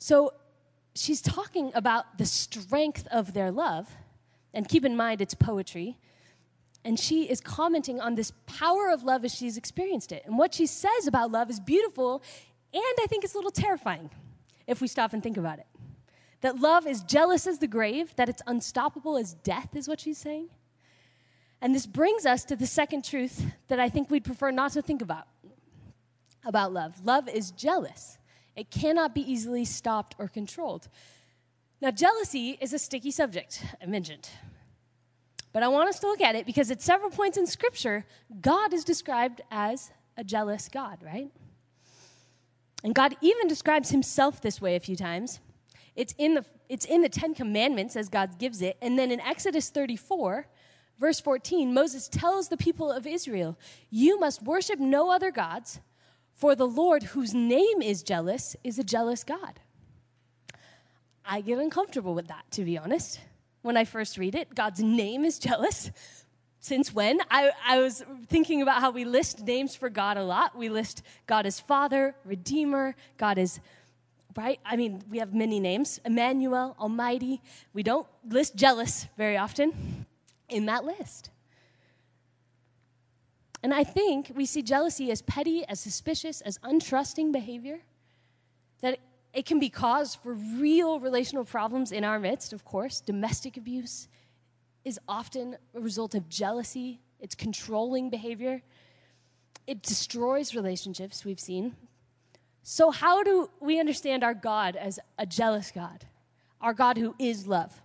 So 0.00 0.34
she's 0.96 1.22
talking 1.22 1.70
about 1.74 2.18
the 2.18 2.26
strength 2.26 3.06
of 3.12 3.32
their 3.32 3.52
love, 3.52 3.88
and 4.58 4.68
keep 4.68 4.84
in 4.84 4.96
mind 4.96 5.22
it's 5.22 5.34
poetry 5.34 5.96
and 6.84 6.98
she 6.98 7.30
is 7.30 7.40
commenting 7.40 8.00
on 8.00 8.16
this 8.16 8.32
power 8.46 8.88
of 8.90 9.04
love 9.04 9.24
as 9.24 9.32
she's 9.32 9.56
experienced 9.56 10.10
it. 10.10 10.24
And 10.26 10.36
what 10.36 10.52
she 10.52 10.66
says 10.66 11.06
about 11.06 11.30
love 11.30 11.48
is 11.48 11.60
beautiful, 11.60 12.22
and 12.74 12.82
I 13.00 13.06
think 13.08 13.22
it's 13.22 13.34
a 13.34 13.36
little 13.36 13.52
terrifying 13.52 14.10
if 14.66 14.80
we 14.80 14.88
stop 14.88 15.12
and 15.12 15.22
think 15.22 15.36
about 15.36 15.60
it. 15.60 15.66
That 16.40 16.58
love 16.58 16.88
is 16.88 17.02
jealous 17.04 17.46
as 17.46 17.60
the 17.60 17.68
grave, 17.68 18.16
that 18.16 18.28
it's 18.28 18.42
unstoppable 18.48 19.16
as 19.16 19.34
death, 19.34 19.76
is 19.76 19.86
what 19.86 20.00
she's 20.00 20.18
saying. 20.18 20.48
And 21.60 21.72
this 21.72 21.86
brings 21.86 22.26
us 22.26 22.44
to 22.46 22.56
the 22.56 22.66
second 22.66 23.04
truth 23.04 23.44
that 23.68 23.78
I 23.78 23.88
think 23.88 24.10
we'd 24.10 24.24
prefer 24.24 24.50
not 24.50 24.72
to 24.72 24.82
think 24.82 25.02
about 25.02 25.28
about 26.44 26.72
love. 26.72 27.04
Love 27.04 27.28
is 27.28 27.52
jealous, 27.52 28.18
it 28.56 28.72
cannot 28.72 29.14
be 29.14 29.20
easily 29.20 29.64
stopped 29.64 30.16
or 30.18 30.26
controlled. 30.26 30.88
Now, 31.80 31.90
jealousy 31.90 32.58
is 32.60 32.72
a 32.72 32.78
sticky 32.78 33.12
subject, 33.12 33.64
I 33.80 33.86
mentioned. 33.86 34.28
But 35.52 35.62
I 35.62 35.68
want 35.68 35.88
us 35.88 35.98
to 36.00 36.06
look 36.06 36.20
at 36.20 36.34
it 36.34 36.44
because 36.44 36.70
at 36.70 36.82
several 36.82 37.10
points 37.10 37.38
in 37.38 37.46
Scripture, 37.46 38.04
God 38.40 38.72
is 38.72 38.84
described 38.84 39.40
as 39.50 39.90
a 40.16 40.24
jealous 40.24 40.68
God, 40.68 40.98
right? 41.02 41.30
And 42.84 42.94
God 42.94 43.16
even 43.20 43.48
describes 43.48 43.90
himself 43.90 44.40
this 44.40 44.60
way 44.60 44.76
a 44.76 44.80
few 44.80 44.96
times. 44.96 45.40
It's 45.96 46.14
in 46.18 46.34
the, 46.34 46.44
it's 46.68 46.84
in 46.84 47.02
the 47.02 47.08
Ten 47.08 47.34
Commandments 47.34 47.96
as 47.96 48.08
God 48.08 48.38
gives 48.38 48.62
it. 48.62 48.76
And 48.82 48.98
then 48.98 49.10
in 49.10 49.20
Exodus 49.20 49.70
34, 49.70 50.46
verse 50.98 51.20
14, 51.20 51.72
Moses 51.72 52.08
tells 52.08 52.48
the 52.48 52.56
people 52.56 52.90
of 52.90 53.06
Israel, 53.06 53.58
You 53.90 54.18
must 54.18 54.42
worship 54.42 54.78
no 54.78 55.10
other 55.10 55.30
gods, 55.30 55.80
for 56.34 56.54
the 56.54 56.68
Lord, 56.68 57.02
whose 57.02 57.34
name 57.34 57.82
is 57.82 58.02
jealous, 58.02 58.54
is 58.62 58.78
a 58.78 58.84
jealous 58.84 59.24
God. 59.24 59.60
I 61.30 61.42
get 61.42 61.58
uncomfortable 61.58 62.14
with 62.14 62.28
that, 62.28 62.44
to 62.52 62.64
be 62.64 62.78
honest. 62.78 63.20
When 63.60 63.76
I 63.76 63.84
first 63.84 64.16
read 64.16 64.34
it, 64.34 64.54
God's 64.54 64.80
name 64.80 65.24
is 65.26 65.38
jealous. 65.38 65.90
Since 66.60 66.92
when? 66.92 67.20
I, 67.30 67.52
I 67.64 67.78
was 67.80 68.02
thinking 68.28 68.62
about 68.62 68.80
how 68.80 68.90
we 68.90 69.04
list 69.04 69.44
names 69.44 69.76
for 69.76 69.90
God 69.90 70.16
a 70.16 70.24
lot. 70.24 70.56
We 70.56 70.70
list 70.70 71.02
God 71.26 71.44
as 71.44 71.60
Father, 71.60 72.16
Redeemer, 72.24 72.96
God 73.18 73.38
is 73.38 73.60
right? 74.36 74.60
I 74.64 74.76
mean, 74.76 75.02
we 75.10 75.18
have 75.18 75.34
many 75.34 75.58
names 75.58 76.00
Emmanuel, 76.04 76.76
Almighty. 76.78 77.42
We 77.72 77.82
don't 77.82 78.06
list 78.28 78.56
jealous 78.56 79.06
very 79.16 79.36
often 79.36 80.06
in 80.48 80.66
that 80.66 80.84
list. 80.84 81.30
And 83.62 83.74
I 83.74 83.82
think 83.82 84.30
we 84.34 84.46
see 84.46 84.62
jealousy 84.62 85.10
as 85.10 85.22
petty, 85.22 85.64
as 85.66 85.80
suspicious, 85.80 86.40
as 86.42 86.58
untrusting 86.58 87.32
behavior, 87.32 87.80
that 88.80 89.00
it 89.38 89.46
can 89.46 89.60
be 89.60 89.68
cause 89.68 90.16
for 90.16 90.34
real 90.34 90.98
relational 90.98 91.44
problems 91.44 91.92
in 91.92 92.02
our 92.02 92.18
midst, 92.18 92.52
of 92.52 92.64
course. 92.64 93.00
Domestic 93.00 93.56
abuse 93.56 94.08
is 94.84 94.98
often 95.06 95.56
a 95.76 95.80
result 95.80 96.16
of 96.16 96.28
jealousy, 96.28 97.00
it's 97.20 97.36
controlling 97.36 98.10
behavior. 98.10 98.62
It 99.64 99.80
destroys 99.80 100.56
relationships, 100.56 101.24
we've 101.24 101.38
seen. 101.38 101.76
So, 102.64 102.90
how 102.90 103.22
do 103.22 103.48
we 103.60 103.78
understand 103.78 104.24
our 104.24 104.34
God 104.34 104.74
as 104.74 104.98
a 105.20 105.24
jealous 105.24 105.70
God? 105.70 106.04
Our 106.60 106.74
God 106.74 106.98
who 106.98 107.14
is 107.20 107.46
love. 107.46 107.80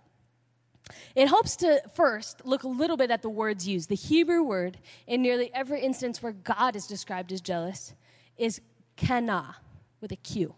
It 1.14 1.28
helps 1.28 1.54
to 1.58 1.80
first 1.94 2.44
look 2.44 2.64
a 2.64 2.68
little 2.68 2.96
bit 2.96 3.12
at 3.12 3.22
the 3.22 3.30
words 3.30 3.68
used. 3.68 3.88
The 3.88 3.94
Hebrew 3.94 4.42
word, 4.42 4.78
in 5.06 5.22
nearly 5.22 5.54
every 5.54 5.82
instance 5.82 6.20
where 6.20 6.32
God 6.32 6.74
is 6.74 6.88
described 6.88 7.30
as 7.30 7.40
jealous, 7.40 7.94
is 8.36 8.60
kana 8.96 9.54
with 10.00 10.10
a 10.10 10.16
Q. 10.16 10.52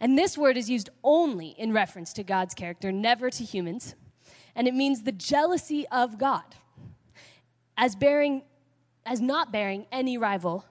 And 0.00 0.18
this 0.18 0.36
word 0.36 0.56
is 0.56 0.68
used 0.68 0.90
only 1.02 1.48
in 1.48 1.72
reference 1.72 2.12
to 2.14 2.24
God's 2.24 2.54
character, 2.54 2.92
never 2.92 3.30
to 3.30 3.44
humans. 3.44 3.94
And 4.54 4.68
it 4.68 4.74
means 4.74 5.02
the 5.02 5.12
jealousy 5.12 5.86
of 5.88 6.18
God 6.18 6.44
as 7.76 7.96
bearing 7.96 8.42
as 9.06 9.20
not 9.20 9.52
bearing 9.52 9.86
any 9.92 10.16
rival, 10.16 10.64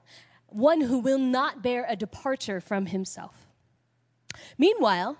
one 0.47 0.81
who 0.81 0.99
will 0.99 1.19
not 1.19 1.61
bear 1.61 1.85
a 1.87 1.95
departure 1.95 2.59
from 2.59 2.87
himself. 2.87 3.47
Meanwhile, 4.57 5.17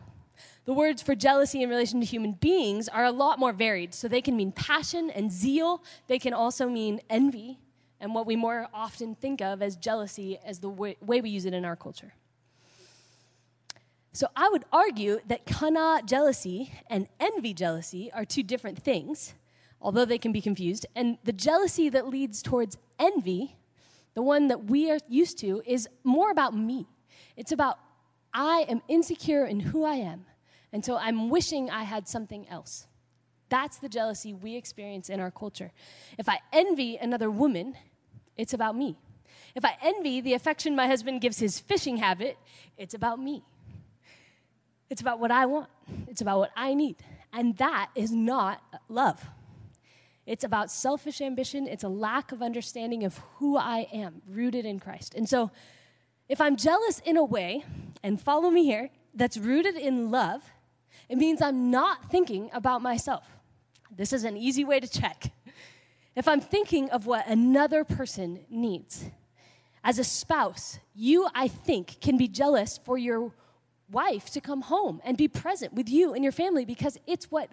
the 0.66 0.74
words 0.74 1.02
for 1.02 1.14
jealousy 1.14 1.62
in 1.62 1.70
relation 1.70 2.00
to 2.00 2.06
human 2.06 2.34
beings 2.34 2.88
are 2.88 3.04
a 3.04 3.12
lot 3.12 3.38
more 3.38 3.54
varied. 3.54 3.94
So 3.94 4.08
they 4.08 4.22
can 4.22 4.36
mean 4.36 4.52
passion 4.52 5.10
and 5.10 5.32
zeal, 5.32 5.84
they 6.08 6.20
can 6.20 6.34
also 6.34 6.70
mean 6.70 7.02
envy, 7.10 7.60
and 8.00 8.16
what 8.16 8.26
we 8.26 8.36
more 8.36 8.68
often 8.74 9.16
think 9.16 9.42
of 9.42 9.62
as 9.62 9.76
jealousy 9.76 10.40
as 10.44 10.60
the 10.60 10.70
way, 10.70 10.98
way 11.02 11.22
we 11.22 11.30
use 11.30 11.46
it 11.46 11.54
in 11.54 11.66
our 11.66 11.76
culture. 11.76 12.14
So 14.14 14.28
I 14.36 14.48
would 14.50 14.64
argue 14.72 15.20
that 15.28 15.46
kana 15.46 16.02
jealousy 16.06 16.72
and 16.88 17.08
envy 17.20 17.54
jealousy 17.54 18.12
are 18.14 18.26
two 18.26 18.44
different 18.44 18.82
things, 18.82 19.34
although 19.82 20.06
they 20.06 20.20
can 20.20 20.32
be 20.32 20.42
confused. 20.42 20.86
And 20.96 21.18
the 21.24 21.34
jealousy 21.34 21.90
that 21.90 22.08
leads 22.08 22.42
towards 22.42 22.78
envy, 23.00 23.58
the 24.14 24.22
one 24.22 24.48
that 24.48 24.66
we 24.66 24.92
are 24.92 25.00
used 25.10 25.40
to, 25.40 25.62
is 25.66 25.90
more 26.04 26.32
about 26.32 26.56
me. 26.56 26.88
It's 27.36 27.52
about 27.52 27.80
I 28.34 28.66
am 28.70 28.82
insecure 28.88 29.46
in 29.46 29.60
who 29.60 29.84
I 29.84 29.96
am 29.96 30.26
and 30.74 30.84
so 30.84 30.98
I'm 30.98 31.30
wishing 31.30 31.70
I 31.70 31.84
had 31.84 32.08
something 32.08 32.50
else. 32.50 32.88
That's 33.50 33.78
the 33.78 33.88
jealousy 33.88 34.34
we 34.34 34.56
experience 34.56 35.08
in 35.10 35.20
our 35.20 35.30
culture. 35.30 35.72
If 36.18 36.28
I 36.28 36.40
envy 36.52 36.98
another 36.98 37.30
woman, 37.30 37.76
it's 38.36 38.56
about 38.56 38.76
me. 38.76 38.98
If 39.54 39.64
I 39.64 39.78
envy 39.84 40.20
the 40.20 40.34
affection 40.34 40.76
my 40.76 40.88
husband 40.88 41.22
gives 41.22 41.38
his 41.38 41.60
fishing 41.60 41.98
habit, 41.98 42.38
it's 42.76 42.96
about 42.96 43.20
me. 43.20 43.44
It's 44.90 45.02
about 45.02 45.20
what 45.20 45.32
I 45.32 45.46
want, 45.46 45.70
it's 46.08 46.22
about 46.22 46.40
what 46.40 46.52
I 46.56 46.74
need. 46.74 46.98
And 47.32 47.58
that 47.58 47.90
is 47.96 48.12
not 48.12 48.62
love. 48.90 49.26
It's 50.26 50.44
about 50.44 50.72
selfish 50.72 51.20
ambition, 51.20 51.68
it's 51.68 51.84
a 51.84 51.90
lack 51.90 52.32
of 52.32 52.42
understanding 52.42 53.04
of 53.04 53.20
who 53.38 53.58
I 53.58 53.88
am, 53.92 54.22
rooted 54.28 54.66
in 54.66 54.80
Christ. 54.80 55.16
And 55.16 55.28
so, 55.28 55.52
if 56.30 56.40
I'm 56.40 56.56
jealous 56.56 57.00
in 57.00 57.18
a 57.18 57.24
way, 57.24 57.66
and 58.02 58.22
follow 58.22 58.50
me 58.50 58.64
here, 58.64 58.90
that's 59.14 59.38
rooted 59.38 59.76
in 59.76 60.10
love, 60.10 60.44
it 61.10 61.18
means 61.18 61.42
I'm 61.42 61.70
not 61.70 62.10
thinking 62.10 62.50
about 62.54 62.82
myself. 62.82 63.26
This 63.96 64.14
is 64.14 64.24
an 64.24 64.38
easy 64.38 64.64
way 64.64 64.80
to 64.80 64.88
check. 64.88 65.32
If 66.16 66.28
I'm 66.28 66.42
thinking 66.42 66.90
of 66.92 67.06
what 67.06 67.28
another 67.28 67.84
person 67.84 68.46
needs, 68.50 69.06
as 69.84 70.00
a 70.00 70.04
spouse, 70.04 70.80
you, 70.96 71.28
I 71.36 71.48
think, 71.48 72.00
can 72.00 72.18
be 72.18 72.28
jealous 72.28 72.80
for 72.84 72.98
your 72.98 73.32
wife 73.94 74.30
to 74.32 74.42
come 74.42 74.62
home 74.62 75.00
and 75.06 75.18
be 75.18 75.28
present 75.28 75.74
with 75.74 75.88
you 75.88 76.14
and 76.14 76.24
your 76.24 76.34
family 76.34 76.66
because 76.66 76.98
it's 77.08 77.32
what 77.32 77.50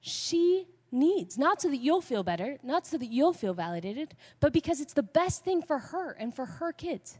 she 0.00 0.66
needs. 0.90 1.38
Not 1.38 1.62
so 1.62 1.68
that 1.68 1.78
you'll 1.78 2.00
feel 2.00 2.22
better, 2.22 2.58
not 2.62 2.86
so 2.86 2.98
that 2.98 3.06
you'll 3.06 3.32
feel 3.32 3.54
validated, 3.54 4.16
but 4.40 4.52
because 4.52 4.80
it's 4.80 4.92
the 4.92 5.02
best 5.02 5.44
thing 5.44 5.62
for 5.62 5.78
her 5.78 6.12
and 6.12 6.34
for 6.34 6.44
her 6.44 6.72
kids. 6.72 7.18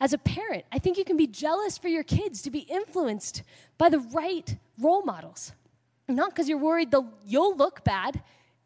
As 0.00 0.12
a 0.12 0.18
parent, 0.18 0.64
I 0.72 0.78
think 0.78 0.98
you 0.98 1.04
can 1.04 1.16
be 1.16 1.28
jealous 1.28 1.78
for 1.78 1.88
your 1.88 2.02
kids 2.02 2.42
to 2.42 2.50
be 2.50 2.60
influenced 2.60 3.42
by 3.78 3.88
the 3.88 4.00
right 4.00 4.56
role 4.80 5.02
models. 5.02 5.52
Not 6.08 6.30
because 6.30 6.48
you're 6.48 6.58
worried 6.58 6.92
you'll 7.24 7.56
look 7.56 7.84
bad, 7.84 8.22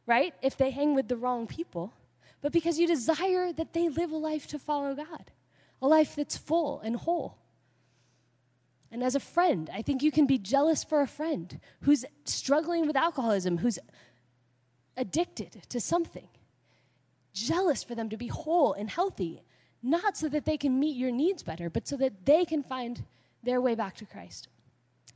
right, 0.06 0.34
if 0.40 0.56
they 0.56 0.70
hang 0.70 0.94
with 0.94 1.08
the 1.08 1.16
wrong 1.16 1.46
people, 1.46 1.92
but 2.40 2.52
because 2.52 2.78
you 2.78 2.86
desire 2.86 3.52
that 3.52 3.74
they 3.74 3.88
live 3.88 4.12
a 4.12 4.16
life 4.16 4.46
to 4.48 4.58
follow 4.58 4.94
God, 4.94 5.30
a 5.82 5.86
life 5.86 6.16
that's 6.16 6.36
full 6.36 6.80
and 6.80 6.96
whole. 6.96 7.36
And 8.90 9.02
as 9.02 9.14
a 9.14 9.20
friend, 9.20 9.68
I 9.72 9.82
think 9.82 10.02
you 10.02 10.12
can 10.12 10.26
be 10.26 10.38
jealous 10.38 10.84
for 10.84 11.00
a 11.00 11.08
friend 11.08 11.60
who's 11.82 12.04
struggling 12.24 12.86
with 12.86 12.96
alcoholism, 12.96 13.58
who's 13.58 13.78
addicted 14.96 15.62
to 15.68 15.80
something. 15.80 16.28
Jealous 17.32 17.82
for 17.82 17.94
them 17.94 18.08
to 18.10 18.16
be 18.16 18.28
whole 18.28 18.72
and 18.72 18.88
healthy 18.88 19.42
not 19.82 20.16
so 20.16 20.28
that 20.28 20.44
they 20.44 20.56
can 20.56 20.78
meet 20.78 20.96
your 20.96 21.12
needs 21.12 21.42
better, 21.42 21.70
but 21.70 21.86
so 21.86 21.96
that 21.96 22.26
they 22.26 22.44
can 22.44 22.62
find 22.62 23.04
their 23.42 23.60
way 23.60 23.74
back 23.74 23.94
to 23.96 24.04
Christ. 24.04 24.48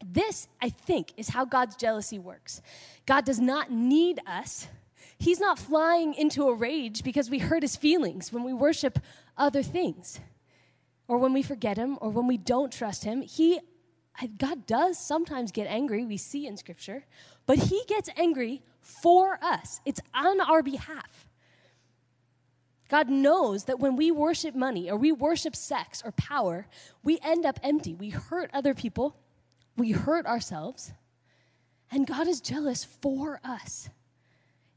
This, 0.05 0.49
I 0.63 0.71
think, 0.71 1.13
is 1.17 1.29
how 1.29 1.45
God's 1.45 1.77
jealousy 1.77 2.19
works. 2.19 2.63
God 3.05 3.25
does 3.25 3.41
not 3.41 3.71
need 3.71 4.21
us. 4.27 4.69
He's 5.19 5.41
not 5.41 5.59
flying 5.59 6.15
into 6.15 6.49
a 6.49 6.55
rage 6.55 7.03
because 7.03 7.29
we 7.29 7.41
hurt 7.41 7.63
his 7.63 7.77
feelings 7.77 8.33
when 8.33 8.45
we 8.45 8.53
worship 8.53 8.99
other 9.37 9.63
things 9.63 10.21
or 11.11 11.19
when 11.19 11.33
we 11.33 11.43
forget 11.43 11.77
him 11.77 11.99
or 12.01 12.09
when 12.09 12.29
we 12.29 12.37
don't 12.37 12.73
trust 12.73 13.03
him. 13.03 13.21
He 13.21 13.59
God 14.39 14.65
does 14.67 14.97
sometimes 14.97 15.51
get 15.51 15.67
angry, 15.67 16.05
we 16.05 16.17
see 16.17 16.47
in 16.47 16.57
scripture, 16.57 17.05
but 17.47 17.59
he 17.59 17.83
gets 17.89 18.09
angry 18.17 18.63
for 18.81 19.37
us. 19.43 19.81
It's 19.85 20.01
on 20.15 20.41
our 20.41 20.63
behalf. 20.63 21.29
God 22.89 23.09
knows 23.09 23.65
that 23.65 23.81
when 23.81 23.97
we 23.97 24.13
worship 24.13 24.55
money 24.55 24.89
or 24.89 24.97
we 24.97 25.11
worship 25.11 25.57
sex 25.57 26.01
or 26.05 26.13
power, 26.13 26.69
we 27.03 27.19
end 27.25 27.45
up 27.45 27.59
empty. 27.63 27.95
We 27.95 28.11
hurt 28.11 28.51
other 28.53 28.75
people, 28.75 29.17
we 29.77 29.91
hurt 29.91 30.27
ourselves, 30.27 30.93
and 31.91 32.07
God 32.07 32.29
is 32.29 32.41
jealous 32.41 32.85
for 32.85 33.41
us. 33.43 33.89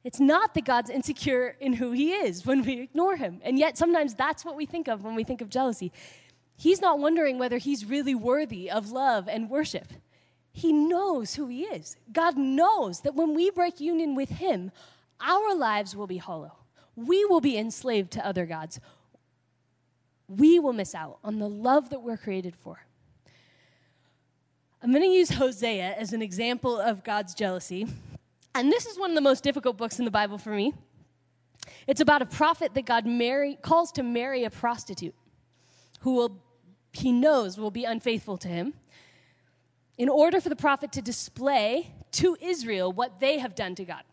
It's 0.03 0.19
not 0.19 0.53
that 0.53 0.65
God's 0.65 0.89
insecure 0.89 1.55
in 1.59 1.73
who 1.73 1.91
He 1.91 2.11
is 2.11 2.45
when 2.45 2.63
we 2.63 2.81
ignore 2.81 3.15
Him. 3.15 3.39
And 3.43 3.57
yet, 3.57 3.77
sometimes 3.77 4.15
that's 4.15 4.43
what 4.43 4.55
we 4.55 4.65
think 4.65 4.87
of 4.87 5.03
when 5.03 5.15
we 5.15 5.23
think 5.23 5.41
of 5.41 5.49
jealousy. 5.49 5.91
He's 6.55 6.81
not 6.81 6.99
wondering 6.99 7.37
whether 7.37 7.57
He's 7.57 7.85
really 7.85 8.15
worthy 8.15 8.69
of 8.69 8.91
love 8.91 9.27
and 9.27 9.49
worship. 9.49 9.93
He 10.51 10.71
knows 10.71 11.35
who 11.35 11.47
He 11.47 11.63
is. 11.63 11.97
God 12.11 12.37
knows 12.37 13.01
that 13.01 13.15
when 13.15 13.33
we 13.33 13.49
break 13.49 13.79
union 13.79 14.15
with 14.15 14.29
Him, 14.29 14.71
our 15.19 15.55
lives 15.55 15.95
will 15.95 16.07
be 16.07 16.17
hollow 16.17 16.57
we 16.95 17.25
will 17.25 17.41
be 17.41 17.57
enslaved 17.57 18.11
to 18.11 18.25
other 18.25 18.45
gods. 18.45 18.79
We 20.27 20.59
will 20.59 20.73
miss 20.73 20.95
out 20.95 21.19
on 21.23 21.39
the 21.39 21.49
love 21.49 21.89
that 21.89 22.01
we're 22.01 22.17
created 22.17 22.55
for. 22.55 22.85
I'm 24.81 24.91
going 24.91 25.03
to 25.03 25.09
use 25.09 25.29
Hosea 25.29 25.95
as 25.97 26.13
an 26.13 26.21
example 26.21 26.79
of 26.79 27.03
God's 27.03 27.33
jealousy. 27.33 27.87
And 28.53 28.71
this 28.71 28.85
is 28.85 28.99
one 28.99 29.11
of 29.11 29.15
the 29.15 29.21
most 29.21 29.43
difficult 29.43 29.77
books 29.77 29.97
in 29.97 30.05
the 30.05 30.11
Bible 30.11 30.37
for 30.37 30.51
me. 30.51 30.73
It's 31.87 32.01
about 32.01 32.21
a 32.21 32.25
prophet 32.25 32.73
that 32.73 32.85
God 32.85 33.05
marry, 33.05 33.57
calls 33.61 33.91
to 33.93 34.03
marry 34.03 34.43
a 34.43 34.49
prostitute 34.49 35.15
who 36.03 36.15
will, 36.15 36.43
he 36.91 37.11
knows 37.11 37.57
will 37.57 37.71
be 37.71 37.85
unfaithful 37.85 38.37
to 38.37 38.47
him 38.49 38.73
in 39.97 40.09
order 40.09 40.41
for 40.41 40.49
the 40.49 40.55
prophet 40.55 40.91
to 40.91 41.01
display 41.01 41.91
to 42.11 42.37
Israel 42.41 42.91
what 42.91 43.19
they 43.21 43.39
have 43.39 43.55
done 43.55 43.73
to 43.75 43.85
God. 43.85 44.03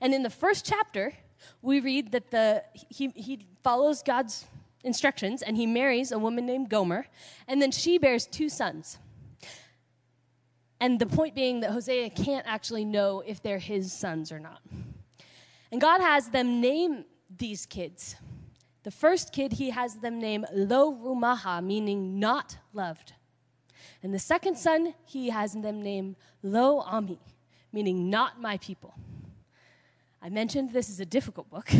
And 0.00 0.14
in 0.14 0.22
the 0.22 0.30
first 0.30 0.64
chapter, 0.64 1.12
we 1.60 1.80
read 1.80 2.12
that 2.12 2.30
the, 2.30 2.64
he, 2.72 3.08
he 3.08 3.46
follows 3.62 4.02
God's 4.02 4.46
instructions 4.82 5.42
and 5.42 5.58
he 5.58 5.66
marries 5.66 6.10
a 6.10 6.18
woman 6.18 6.46
named 6.46 6.70
Gomer, 6.70 7.06
and 7.46 7.60
then 7.60 7.70
she 7.70 7.98
bears 7.98 8.26
two 8.26 8.48
sons. 8.48 8.98
And 10.80 10.98
the 10.98 11.06
point 11.06 11.34
being 11.34 11.60
that 11.60 11.72
Hosea 11.72 12.10
can't 12.10 12.46
actually 12.46 12.84
know 12.84 13.22
if 13.26 13.42
they're 13.42 13.58
his 13.58 13.92
sons 13.92 14.32
or 14.32 14.38
not. 14.38 14.62
And 15.70 15.80
God 15.80 16.00
has 16.00 16.30
them 16.30 16.62
name 16.62 17.04
these 17.36 17.66
kids. 17.66 18.16
The 18.88 18.92
first 18.92 19.34
kid, 19.34 19.52
he 19.52 19.68
has 19.68 19.96
them 19.96 20.18
name 20.18 20.46
Lo 20.50 20.94
Ruhamah, 20.94 21.62
meaning 21.62 22.18
not 22.18 22.56
loved. 22.72 23.12
And 24.02 24.14
the 24.14 24.18
second 24.18 24.56
son, 24.56 24.94
he 25.04 25.28
has 25.28 25.52
them 25.52 25.82
name 25.82 26.16
Lo 26.42 26.80
Ami, 26.80 27.18
meaning 27.70 28.08
not 28.08 28.40
my 28.40 28.56
people. 28.56 28.94
I 30.22 30.30
mentioned 30.30 30.72
this 30.72 30.88
is 30.88 31.00
a 31.00 31.04
difficult 31.04 31.50
book. 31.50 31.70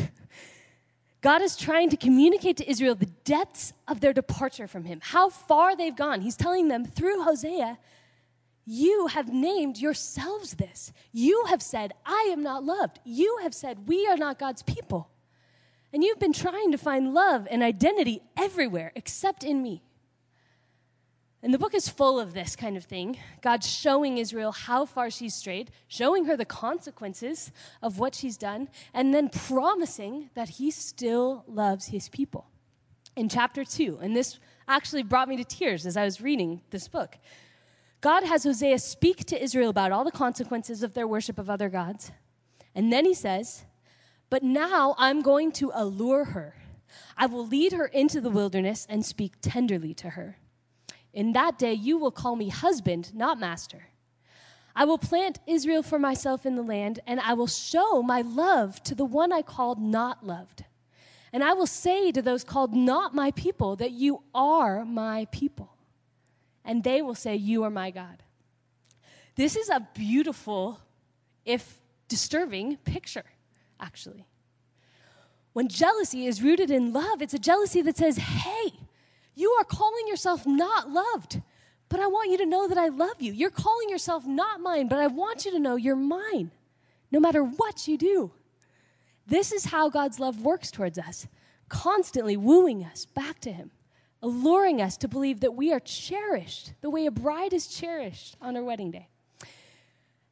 God 1.23 1.41
is 1.41 1.57
trying 1.57 1.89
to 1.89 1.97
communicate 1.97 2.59
to 2.59 2.71
Israel 2.71 2.95
the 2.95 3.07
depths 3.25 3.73
of 3.89 4.01
their 4.01 4.13
departure 4.13 4.67
from 4.67 4.85
Him, 4.85 5.01
how 5.03 5.31
far 5.31 5.75
they've 5.75 5.97
gone. 5.97 6.21
He's 6.21 6.37
telling 6.37 6.69
them 6.69 6.85
through 6.85 7.23
Hosea, 7.23 7.79
You 8.67 9.07
have 9.07 9.33
named 9.33 9.79
yourselves 9.79 10.57
this. 10.57 10.93
You 11.13 11.47
have 11.47 11.63
said, 11.63 11.95
I 12.05 12.29
am 12.31 12.43
not 12.43 12.65
loved. 12.65 12.99
You 13.03 13.39
have 13.41 13.55
said, 13.55 13.89
We 13.89 14.07
are 14.09 14.19
not 14.19 14.39
God's 14.39 14.63
people. 14.63 15.09
And 15.93 16.05
you've 16.05 16.19
been 16.19 16.33
trying 16.33 16.73
to 16.73 16.79
find 16.79 17.15
love 17.15 17.49
and 17.51 17.63
identity 17.63 18.21
everywhere 18.37 18.93
except 18.95 19.43
in 19.43 19.63
me. 19.63 19.83
And 21.43 21.55
the 21.55 21.59
book 21.59 21.73
is 21.73 21.89
full 21.89 22.19
of 22.19 22.35
this 22.35 22.57
kind 22.57 22.77
of 22.77 22.85
thing. 22.85 23.17
God 23.43 23.63
showing 23.63 24.19
Israel 24.19 24.51
how 24.51 24.85
far 24.85 25.09
she's 25.09 25.35
strayed, 25.35 25.71
showing 25.87 26.25
her 26.25 26.37
the 26.37 26.45
consequences 26.45 27.53
of 27.81 27.99
what 27.99 28.15
she's 28.15 28.37
done, 28.37 28.69
and 28.93 29.15
then 29.15 29.29
promising 29.29 30.31
that 30.35 30.49
he 30.49 30.71
still 30.73 31.45
loves 31.47 31.87
his 31.87 32.09
people. 32.09 32.47
In 33.15 33.29
chapter 33.29 33.65
2, 33.65 33.99
and 34.03 34.17
this 34.17 34.39
actually 34.67 35.05
brought 35.05 35.29
me 35.29 35.37
to 35.37 35.45
tears 35.45 35.87
as 35.87 35.97
I 35.97 36.05
was 36.05 36.21
reading 36.21 36.61
this 36.71 36.89
book. 36.89 37.17
God 38.01 38.25
has 38.25 38.45
Hosea 38.45 38.79
speak 38.79 39.25
to 39.27 39.43
Israel 39.43 39.71
about 39.71 39.93
all 39.93 40.05
the 40.05 40.11
consequences 40.11 40.83
of 40.83 40.95
their 40.95 41.07
worship 41.07 41.39
of 41.39 41.51
other 41.51 41.69
gods. 41.69 42.13
And 42.75 42.93
then 42.93 43.05
he 43.05 43.15
says, 43.15 43.65
But 44.31 44.43
now 44.43 44.95
I'm 44.99 45.23
going 45.23 45.53
to 45.53 45.71
allure 45.75 46.25
her. 46.25 46.55
I 47.17 47.27
will 47.27 47.47
lead 47.47 47.73
her 47.73 47.87
into 47.87 48.21
the 48.21 48.31
wilderness 48.31 48.87
and 48.89 49.05
speak 49.05 49.35
tenderly 49.41 49.95
to 49.95 50.11
her. 50.11 50.39
In 51.13 51.33
that 51.33 51.59
day 51.59 51.73
you 51.73 51.99
will 51.99 52.11
call 52.11 52.37
me 52.37 52.49
husband, 52.49 53.15
not 53.15 53.41
master. 53.41 53.89
I 54.77 54.85
will 54.85 54.99
plant 54.99 55.41
Israel 55.47 55.83
for 55.83 55.99
myself 55.99 56.47
in 56.47 56.55
the 56.55 56.63
land, 56.63 57.01
and 57.05 57.19
I 57.19 57.35
will 57.35 57.49
show 57.49 58.01
my 58.01 58.21
love 58.21 58.81
to 58.85 58.95
the 58.95 59.05
one 59.05 59.33
I 59.33 59.43
called 59.43 59.81
not 59.81 60.25
loved. 60.25 60.65
And 61.33 61.43
I 61.43 61.53
will 61.53 61.67
say 61.67 62.13
to 62.13 62.23
those 62.23 62.45
called 62.45 62.75
not 62.75 63.15
my 63.15 63.33
people 63.33 63.77
that 63.77 63.91
you 63.91 64.23
are 64.35 64.85
my 64.85 65.27
people. 65.33 65.71
And 66.65 66.85
they 66.85 67.03
will 67.03 67.15
say, 67.15 67.35
You 67.35 67.65
are 67.65 67.71
my 67.71 67.91
God. 67.91 68.23
This 69.35 69.57
is 69.57 69.69
a 69.69 69.87
beautiful, 69.95 70.81
if 71.45 71.79
disturbing, 72.09 72.77
picture, 72.79 73.25
actually. 73.81 74.27
When 75.53 75.69
jealousy 75.69 76.27
is 76.27 76.43
rooted 76.43 76.71
in 76.71 76.93
love, 76.93 77.23
it's 77.23 77.35
a 77.35 77.39
jealousy 77.39 77.83
that 77.83 77.97
says, 77.97 78.17
Hey, 78.17 78.73
you 79.35 79.51
are 79.59 79.65
calling 79.65 80.07
yourself 80.07 80.47
not 80.47 80.91
loved, 80.91 81.41
but 81.89 82.01
I 82.01 82.07
want 82.07 82.31
you 82.31 82.39
to 82.39 82.47
know 82.47 82.69
that 82.69 82.79
I 82.79 82.89
love 82.89 83.21
you. 83.21 83.33
You're 83.33 83.51
calling 83.51 83.89
yourself 83.89 84.27
not 84.27 84.61
mine, 84.61 84.89
but 84.89 84.99
I 84.99 85.07
want 85.07 85.45
you 85.45 85.51
to 85.53 85.59
know 85.59 85.77
you're 85.77 85.97
mine, 85.97 86.51
no 87.11 87.21
matter 87.21 87.43
what 87.43 87.89
you 87.89 87.97
do. 87.97 88.33
This 89.27 89.53
is 89.53 89.67
how 89.67 89.91
God's 89.91 90.19
love 90.19 90.43
works 90.43 90.71
towards 90.71 90.99
us, 90.99 91.27
constantly 91.69 92.37
wooing 92.37 92.85
us 92.85 93.05
back 93.05 93.41
to 93.41 93.53
Him, 93.53 93.71
alluring 94.23 94.81
us 94.81 94.97
to 94.99 95.09
believe 95.09 95.41
that 95.41 95.55
we 95.55 95.73
are 95.73 95.81
cherished 95.81 96.73
the 96.81 96.91
way 96.91 97.07
a 97.07 97.11
bride 97.11 97.53
is 97.53 97.69
cherished 97.69 98.37
on 98.41 98.55
her 98.55 98.65
wedding 98.65 98.91
day. 98.91 99.09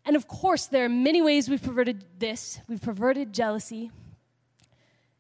And 0.07 0.15
of 0.15 0.29
course, 0.29 0.67
there 0.67 0.85
are 0.85 0.89
many 0.89 1.21
ways 1.21 1.51
we've 1.51 1.63
perverted 1.63 2.05
this. 2.19 2.61
We've 2.69 2.81
perverted 2.81 3.33
jealousy. 3.33 3.91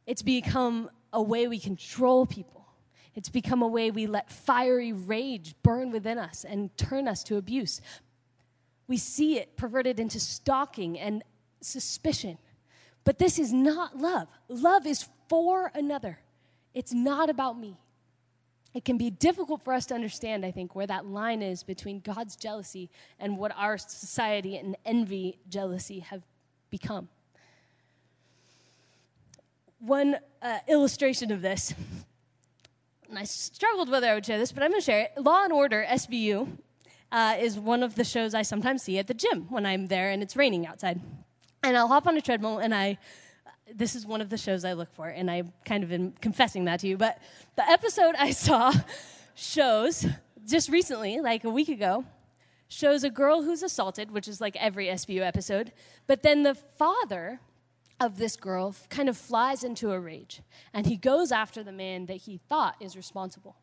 It's 0.06 0.22
become 0.22 0.88
a 1.12 1.20
way 1.20 1.48
we 1.48 1.58
control 1.58 2.24
people. 2.24 2.64
It's 3.16 3.28
become 3.28 3.62
a 3.62 3.66
way 3.66 3.90
we 3.90 4.06
let 4.06 4.30
fiery 4.30 4.92
rage 4.92 5.56
burn 5.64 5.90
within 5.90 6.18
us 6.18 6.44
and 6.44 6.74
turn 6.76 7.08
us 7.08 7.24
to 7.24 7.36
abuse. 7.36 7.80
We 8.86 8.96
see 8.96 9.38
it 9.38 9.56
perverted 9.56 9.98
into 9.98 10.20
stalking 10.20 10.98
and 11.00 11.24
suspicion. 11.60 12.38
But 13.02 13.18
this 13.18 13.40
is 13.40 13.52
not 13.52 13.96
love. 13.96 14.28
Love 14.48 14.86
is 14.86 15.08
for 15.28 15.72
another, 15.74 16.20
it's 16.74 16.92
not 16.92 17.28
about 17.28 17.58
me. 17.58 17.76
It 18.76 18.84
can 18.84 18.98
be 18.98 19.08
difficult 19.08 19.62
for 19.64 19.72
us 19.72 19.86
to 19.86 19.94
understand, 19.94 20.44
I 20.44 20.50
think, 20.50 20.74
where 20.74 20.86
that 20.86 21.06
line 21.06 21.40
is 21.40 21.62
between 21.62 22.00
God's 22.00 22.36
jealousy 22.36 22.90
and 23.18 23.38
what 23.38 23.52
our 23.56 23.78
society 23.78 24.58
and 24.58 24.76
envy 24.84 25.38
jealousy 25.48 26.00
have 26.00 26.22
become. 26.68 27.08
One 29.78 30.18
uh, 30.42 30.58
illustration 30.68 31.32
of 31.32 31.40
this 31.40 31.72
and 33.08 33.18
I 33.18 33.24
struggled 33.24 33.88
whether 33.88 34.08
I 34.08 34.14
would 34.14 34.26
share 34.26 34.36
this, 34.36 34.52
but 34.52 34.62
I'm 34.62 34.70
going 34.70 34.80
to 34.82 34.84
share 34.84 35.00
it. 35.00 35.12
Law 35.16 35.44
and 35.44 35.54
Order 35.54 35.86
SVU 35.88 36.46
uh, 37.12 37.36
is 37.38 37.58
one 37.58 37.82
of 37.82 37.94
the 37.94 38.04
shows 38.04 38.34
I 38.34 38.42
sometimes 38.42 38.82
see 38.82 38.98
at 38.98 39.06
the 39.06 39.14
gym 39.14 39.46
when 39.48 39.64
I'm 39.64 39.86
there 39.86 40.10
and 40.10 40.22
it's 40.22 40.36
raining 40.36 40.66
outside. 40.66 41.00
And 41.62 41.78
I'll 41.78 41.88
hop 41.88 42.06
on 42.06 42.16
a 42.16 42.20
treadmill 42.20 42.58
and 42.58 42.74
I. 42.74 42.98
This 43.74 43.94
is 43.94 44.06
one 44.06 44.20
of 44.20 44.30
the 44.30 44.38
shows 44.38 44.64
I 44.64 44.74
look 44.74 44.92
for, 44.94 45.08
and 45.08 45.30
I 45.30 45.42
kind 45.64 45.82
of 45.82 45.90
been 45.90 46.12
confessing 46.20 46.66
that 46.66 46.80
to 46.80 46.88
you. 46.88 46.96
But 46.96 47.18
the 47.56 47.68
episode 47.68 48.14
I 48.16 48.30
saw 48.30 48.72
shows 49.34 50.06
just 50.46 50.68
recently, 50.68 51.20
like 51.20 51.44
a 51.44 51.50
week 51.50 51.68
ago, 51.68 52.04
shows 52.68 53.04
a 53.04 53.10
girl 53.10 53.42
who's 53.42 53.62
assaulted, 53.62 54.10
which 54.10 54.28
is 54.28 54.40
like 54.40 54.56
every 54.56 54.86
SVU 54.86 55.20
episode. 55.20 55.72
But 56.06 56.22
then 56.22 56.42
the 56.42 56.54
father 56.54 57.40
of 58.00 58.18
this 58.18 58.36
girl 58.36 58.74
kind 58.90 59.08
of 59.08 59.16
flies 59.16 59.64
into 59.64 59.90
a 59.90 59.98
rage 59.98 60.42
and 60.74 60.86
he 60.86 60.96
goes 60.96 61.32
after 61.32 61.62
the 61.62 61.72
man 61.72 62.06
that 62.06 62.18
he 62.18 62.38
thought 62.48 62.76
is 62.80 62.96
responsible. 62.96 63.56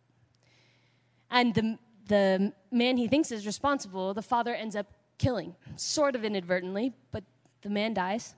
And 1.29 1.53
the, 1.53 1.77
the 2.07 2.53
man 2.71 2.97
he 2.97 3.07
thinks 3.07 3.31
is 3.31 3.45
responsible, 3.45 4.13
the 4.13 4.21
father 4.21 4.53
ends 4.53 4.75
up 4.75 4.87
killing, 5.17 5.55
sort 5.75 6.15
of 6.15 6.23
inadvertently, 6.23 6.93
but 7.11 7.23
the 7.61 7.69
man 7.69 7.93
dies. 7.93 8.35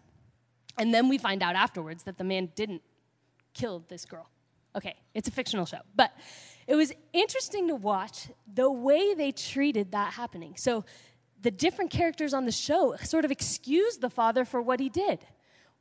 And 0.77 0.93
then 0.93 1.09
we 1.09 1.17
find 1.17 1.41
out 1.41 1.55
afterwards 1.55 2.03
that 2.03 2.17
the 2.17 2.23
man 2.23 2.49
didn't 2.55 2.81
kill 3.53 3.83
this 3.87 4.05
girl. 4.05 4.29
Okay, 4.75 4.95
it's 5.13 5.27
a 5.27 5.31
fictional 5.31 5.65
show. 5.65 5.79
But 5.95 6.11
it 6.67 6.75
was 6.75 6.91
interesting 7.13 7.67
to 7.69 7.75
watch 7.75 8.27
the 8.53 8.69
way 8.69 9.13
they 9.13 9.31
treated 9.31 9.91
that 9.93 10.13
happening. 10.13 10.55
So 10.57 10.83
the 11.41 11.51
different 11.51 11.91
characters 11.91 12.33
on 12.33 12.45
the 12.45 12.51
show 12.51 12.95
sort 13.03 13.23
of 13.23 13.31
excused 13.31 14.01
the 14.01 14.09
father 14.09 14.43
for 14.43 14.61
what 14.61 14.79
he 14.79 14.89
did 14.89 15.19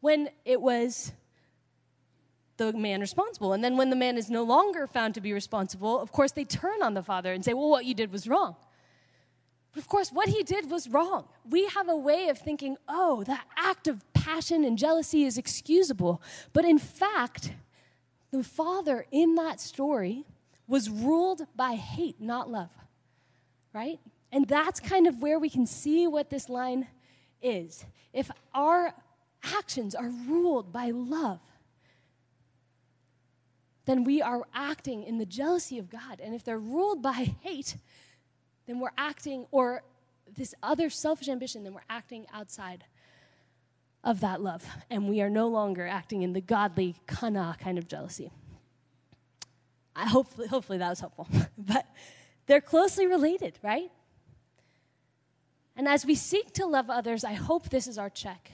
when 0.01 0.29
it 0.45 0.61
was 0.61 1.13
the 2.57 2.73
man 2.73 3.01
responsible. 3.01 3.53
And 3.53 3.65
then 3.65 3.77
when 3.77 3.91
the 3.91 3.97
man 3.97 4.17
is 4.17 4.31
no 4.31 4.45
longer 4.45 4.87
found 4.87 5.15
to 5.15 5.21
be 5.21 5.33
responsible, 5.33 5.99
of 5.99 6.13
course, 6.13 6.33
they 6.33 6.45
turn 6.45 6.83
on 6.83 6.95
the 6.95 7.03
father 7.03 7.33
and 7.33 7.45
say, 7.45 7.53
well, 7.55 7.69
what 7.69 7.85
you 7.85 7.95
did 7.95 8.13
was 8.13 8.29
wrong. 8.29 8.55
Of 9.77 9.89
course, 9.89 10.11
what 10.11 10.29
he 10.29 10.43
did 10.43 10.71
was 10.71 10.89
wrong. 10.89 11.27
We 11.49 11.67
have 11.67 11.89
a 11.89 11.97
way 11.97 12.29
of 12.29 12.39
thinking, 12.39 12.77
oh, 12.89 13.25
that 13.25 13.47
act 13.57 13.89
of 13.89 14.05
passion 14.13 14.65
and 14.65 14.79
jealousy 14.79 15.25
is 15.25 15.37
excusable. 15.37 16.23
But 16.53 16.65
in 16.65 16.79
fact, 16.79 17.53
the 18.31 18.45
father 18.45 19.07
in 19.11 19.35
that 19.35 19.61
story 19.61 20.25
was 20.67 20.89
ruled 20.89 21.47
by 21.57 21.73
hate, 21.73 22.21
not 22.21 22.51
love. 22.51 22.71
Right? 23.73 23.99
And 24.31 24.47
that's 24.47 24.81
kind 24.81 25.07
of 25.07 25.21
where 25.21 25.39
we 25.39 25.51
can 25.51 25.67
see 25.67 26.07
what 26.07 26.31
this 26.31 26.49
line 26.49 26.87
is. 27.43 27.85
If 28.13 28.31
our 28.55 28.95
actions 29.43 29.95
are 29.95 30.11
ruled 30.27 30.73
by 30.73 30.91
love, 30.91 31.41
then 33.85 34.05
we 34.05 34.23
are 34.23 34.43
acting 34.55 35.03
in 35.03 35.19
the 35.19 35.27
jealousy 35.27 35.79
of 35.79 35.91
God. 35.91 36.21
And 36.23 36.35
if 36.35 36.43
they're 36.43 36.59
ruled 36.59 37.03
by 37.03 37.35
hate, 37.43 37.77
then 38.67 38.81
we're 38.81 38.91
acting, 38.97 39.47
or 39.51 39.83
this 40.37 40.55
other 40.63 40.91
selfish 40.91 41.29
ambition, 41.29 41.65
then 41.65 41.75
we're 41.75 41.81
acting 41.89 42.27
outside 42.33 42.85
of 44.03 44.21
that 44.21 44.41
love. 44.41 44.65
And 44.91 45.09
we 45.09 45.21
are 45.21 45.31
no 45.31 45.49
longer 45.49 45.87
acting 45.87 46.23
in 46.23 46.33
the 46.33 46.41
godly 46.41 46.97
kana 47.07 47.57
kind 47.61 47.79
of 47.79 47.89
jealousy. 47.89 48.31
I 49.97 50.09
hopefully, 50.09 50.49
hopefully 50.49 50.79
that 50.79 50.91
was 50.91 51.01
helpful. 51.01 51.29
but 51.59 51.87
they're 52.47 52.61
closely 52.61 53.07
related, 53.07 53.59
right? 53.63 53.91
And 55.77 55.89
as 55.89 56.07
we 56.07 56.15
seek 56.15 56.53
to 56.55 56.67
love 56.67 56.91
others, 56.91 57.25
I 57.25 57.33
hope 57.33 57.69
this 57.69 57.87
is 57.87 57.99
our 57.99 58.11
check. 58.11 58.51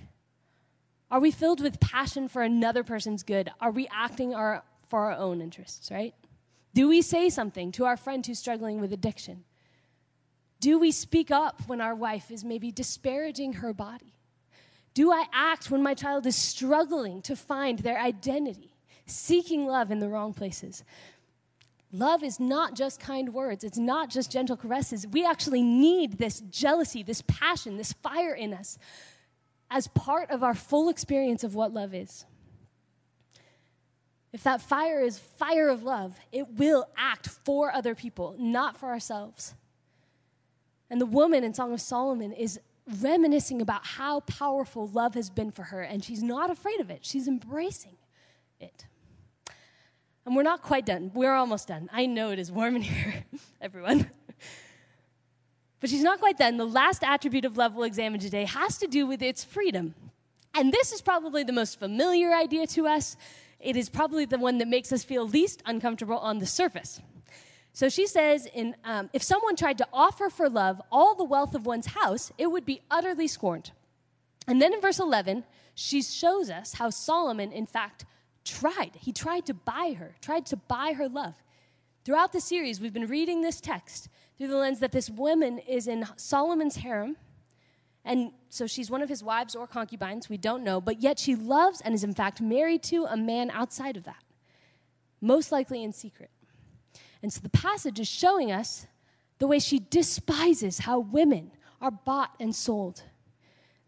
Are 1.10 1.20
we 1.20 1.30
filled 1.30 1.60
with 1.60 1.80
passion 1.80 2.28
for 2.28 2.42
another 2.42 2.84
person's 2.84 3.22
good? 3.22 3.50
Are 3.60 3.70
we 3.70 3.88
acting 3.92 4.34
our, 4.34 4.62
for 4.88 5.10
our 5.10 5.18
own 5.18 5.40
interests, 5.40 5.90
right? 5.90 6.14
Do 6.72 6.88
we 6.88 7.02
say 7.02 7.30
something 7.30 7.72
to 7.72 7.84
our 7.84 7.96
friend 7.96 8.24
who's 8.24 8.38
struggling 8.38 8.80
with 8.80 8.92
addiction? 8.92 9.44
Do 10.60 10.78
we 10.78 10.92
speak 10.92 11.30
up 11.30 11.62
when 11.66 11.80
our 11.80 11.94
wife 11.94 12.30
is 12.30 12.44
maybe 12.44 12.70
disparaging 12.70 13.54
her 13.54 13.72
body? 13.72 14.14
Do 14.92 15.10
I 15.10 15.24
act 15.32 15.70
when 15.70 15.82
my 15.82 15.94
child 15.94 16.26
is 16.26 16.36
struggling 16.36 17.22
to 17.22 17.34
find 17.34 17.78
their 17.78 17.98
identity, 17.98 18.76
seeking 19.06 19.66
love 19.66 19.90
in 19.90 19.98
the 19.98 20.08
wrong 20.08 20.34
places? 20.34 20.84
Love 21.92 22.22
is 22.22 22.38
not 22.38 22.74
just 22.74 23.00
kind 23.00 23.32
words, 23.32 23.64
it's 23.64 23.78
not 23.78 24.10
just 24.10 24.30
gentle 24.30 24.56
caresses. 24.56 25.06
We 25.06 25.24
actually 25.24 25.62
need 25.62 26.18
this 26.18 26.40
jealousy, 26.40 27.02
this 27.02 27.22
passion, 27.26 27.76
this 27.76 27.92
fire 27.94 28.34
in 28.34 28.52
us 28.52 28.78
as 29.70 29.88
part 29.88 30.30
of 30.30 30.42
our 30.42 30.54
full 30.54 30.88
experience 30.88 31.42
of 31.42 31.54
what 31.54 31.72
love 31.72 31.94
is. 31.94 32.26
If 34.32 34.44
that 34.44 34.60
fire 34.60 35.00
is 35.00 35.18
fire 35.18 35.68
of 35.68 35.82
love, 35.82 36.16
it 36.30 36.48
will 36.54 36.88
act 36.96 37.28
for 37.28 37.72
other 37.72 37.94
people, 37.96 38.36
not 38.38 38.76
for 38.76 38.90
ourselves. 38.90 39.54
And 40.90 41.00
the 41.00 41.06
woman 41.06 41.44
in 41.44 41.54
Song 41.54 41.72
of 41.72 41.80
Solomon 41.80 42.32
is 42.32 42.58
reminiscing 43.00 43.62
about 43.62 43.86
how 43.86 44.20
powerful 44.20 44.88
love 44.88 45.14
has 45.14 45.30
been 45.30 45.52
for 45.52 45.62
her, 45.64 45.82
and 45.82 46.04
she's 46.04 46.22
not 46.22 46.50
afraid 46.50 46.80
of 46.80 46.90
it. 46.90 47.04
She's 47.04 47.28
embracing 47.28 47.96
it. 48.58 48.86
And 50.26 50.36
we're 50.36 50.42
not 50.42 50.62
quite 50.62 50.84
done. 50.84 51.12
We're 51.14 51.34
almost 51.34 51.68
done. 51.68 51.88
I 51.92 52.06
know 52.06 52.30
it 52.30 52.38
is 52.38 52.52
warm 52.52 52.76
in 52.76 52.82
here, 52.82 53.24
everyone. 53.60 54.10
But 55.80 55.88
she's 55.88 56.02
not 56.02 56.18
quite 56.18 56.36
done. 56.36 56.58
The 56.58 56.66
last 56.66 57.02
attribute 57.02 57.46
of 57.46 57.56
love 57.56 57.74
we'll 57.74 57.84
examine 57.84 58.20
today 58.20 58.44
has 58.44 58.76
to 58.78 58.86
do 58.86 59.06
with 59.06 59.22
its 59.22 59.42
freedom. 59.42 59.94
And 60.54 60.72
this 60.72 60.92
is 60.92 61.00
probably 61.00 61.42
the 61.42 61.52
most 61.52 61.78
familiar 61.78 62.34
idea 62.34 62.66
to 62.68 62.86
us. 62.86 63.16
It 63.58 63.76
is 63.76 63.88
probably 63.88 64.24
the 64.24 64.38
one 64.38 64.58
that 64.58 64.68
makes 64.68 64.92
us 64.92 65.04
feel 65.04 65.26
least 65.26 65.62
uncomfortable 65.64 66.18
on 66.18 66.38
the 66.38 66.46
surface. 66.46 67.00
So 67.72 67.88
she 67.88 68.06
says, 68.06 68.46
in, 68.52 68.74
um, 68.84 69.10
if 69.12 69.22
someone 69.22 69.56
tried 69.56 69.78
to 69.78 69.86
offer 69.92 70.28
for 70.28 70.48
love 70.48 70.82
all 70.90 71.14
the 71.14 71.24
wealth 71.24 71.54
of 71.54 71.66
one's 71.66 71.86
house, 71.86 72.32
it 72.36 72.48
would 72.48 72.66
be 72.66 72.82
utterly 72.90 73.28
scorned. 73.28 73.70
And 74.46 74.60
then 74.60 74.72
in 74.72 74.80
verse 74.80 74.98
11, 74.98 75.44
she 75.74 76.02
shows 76.02 76.50
us 76.50 76.74
how 76.74 76.90
Solomon, 76.90 77.52
in 77.52 77.66
fact, 77.66 78.04
tried. 78.44 78.92
He 78.98 79.12
tried 79.12 79.46
to 79.46 79.54
buy 79.54 79.94
her, 79.98 80.16
tried 80.20 80.46
to 80.46 80.56
buy 80.56 80.94
her 80.94 81.08
love. 81.08 81.34
Throughout 82.04 82.32
the 82.32 82.40
series, 82.40 82.80
we've 82.80 82.92
been 82.92 83.06
reading 83.06 83.42
this 83.42 83.60
text 83.60 84.08
through 84.36 84.48
the 84.48 84.56
lens 84.56 84.80
that 84.80 84.92
this 84.92 85.08
woman 85.10 85.58
is 85.58 85.86
in 85.86 86.06
Solomon's 86.16 86.76
harem. 86.76 87.16
And 88.04 88.32
so 88.48 88.66
she's 88.66 88.90
one 88.90 89.02
of 89.02 89.08
his 89.08 89.22
wives 89.22 89.54
or 89.54 89.66
concubines, 89.66 90.28
we 90.28 90.38
don't 90.38 90.64
know, 90.64 90.80
but 90.80 91.02
yet 91.02 91.18
she 91.18 91.36
loves 91.36 91.82
and 91.82 91.94
is 91.94 92.02
in 92.02 92.14
fact 92.14 92.40
married 92.40 92.82
to 92.84 93.04
a 93.04 93.16
man 93.16 93.50
outside 93.50 93.96
of 93.98 94.04
that, 94.04 94.24
most 95.20 95.52
likely 95.52 95.84
in 95.84 95.92
secret. 95.92 96.30
And 97.22 97.32
so 97.32 97.40
the 97.40 97.50
passage 97.50 98.00
is 98.00 98.08
showing 98.08 98.50
us 98.50 98.86
the 99.38 99.46
way 99.46 99.58
she 99.58 99.78
despises 99.78 100.80
how 100.80 101.00
women 101.00 101.50
are 101.80 101.90
bought 101.90 102.34
and 102.38 102.54
sold. 102.54 103.02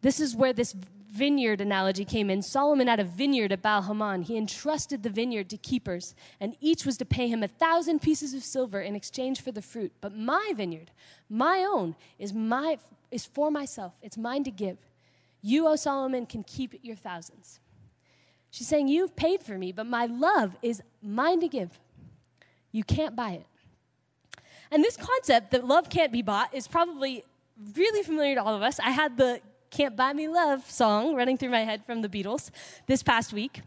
This 0.01 0.19
is 0.21 0.35
where 0.35 0.53
this 0.53 0.75
vineyard 1.13 1.61
analogy 1.61 2.05
came 2.05 2.31
in. 2.31 2.41
Solomon 2.41 2.89
had 2.89 2.99
a 2.99 3.05
vineyard 3.05 3.53
at 3.53 3.61
Baal 3.61 3.83
Hamon. 3.83 4.23
He 4.23 4.37
entrusted 4.37 5.03
the 5.03 5.11
vineyard 5.11 5.51
to 5.51 5.59
keepers, 5.59 6.15
and 6.41 6.57
each 6.61 6.87
was 6.87 6.97
to 6.99 7.05
pay 7.05 7.29
him 7.29 7.43
a 7.43 7.49
thousand 7.49 8.01
pieces 8.01 8.33
of 8.33 8.43
silver 8.43 8.81
in 8.81 8.97
exchange 8.97 9.43
for 9.43 9.53
the 9.53 9.61
fruit. 9.61 9.93
But 10.01 10.17
my 10.17 10.53
vineyard, 10.57 10.91
my 11.29 11.67
own, 11.71 11.97
is, 12.19 12.33
my, 12.33 12.79
is 13.11 13.27
for 13.27 13.51
myself. 13.51 13.93
It's 14.03 14.17
mine 14.17 14.45
to 14.45 14.51
give. 14.51 14.79
You, 15.43 15.69
O 15.69 15.77
Solomon, 15.77 16.25
can 16.25 16.45
keep 16.45 16.79
your 16.83 16.97
thousands. 16.97 17.61
She's 18.51 18.69
saying, 18.69 18.89
You've 18.89 19.15
paid 19.15 19.43
for 19.43 19.59
me, 19.59 19.71
but 19.73 19.87
my 19.87 20.07
love 20.07 20.57
is 20.63 20.83
mine 21.03 21.41
to 21.41 21.49
give. 21.49 21.79
You 22.73 22.83
can't 22.83 23.15
buy 23.15 23.33
it. 23.33 23.47
And 24.71 24.83
this 24.83 24.97
concept 24.97 25.51
that 25.51 25.67
love 25.67 25.91
can't 25.91 26.11
be 26.11 26.23
bought 26.23 26.55
is 26.55 26.67
probably 26.67 27.25
really 27.77 28.03
familiar 28.03 28.35
to 28.37 28.43
all 28.43 28.55
of 28.55 28.63
us. 28.63 28.81
I 28.81 28.91
had 28.91 29.17
the 29.17 29.41
can't 29.71 29.97
Buy 29.97 30.13
Me 30.13 30.29
Love 30.29 30.71
song 30.71 31.15
running 31.15 31.39
through 31.39 31.51
my 31.51 31.61
head 31.65 31.85
from 31.85 32.03
the 32.03 32.09
Beatles 32.09 32.51
this 32.87 33.03
past 33.03 33.33
week. 33.33 33.63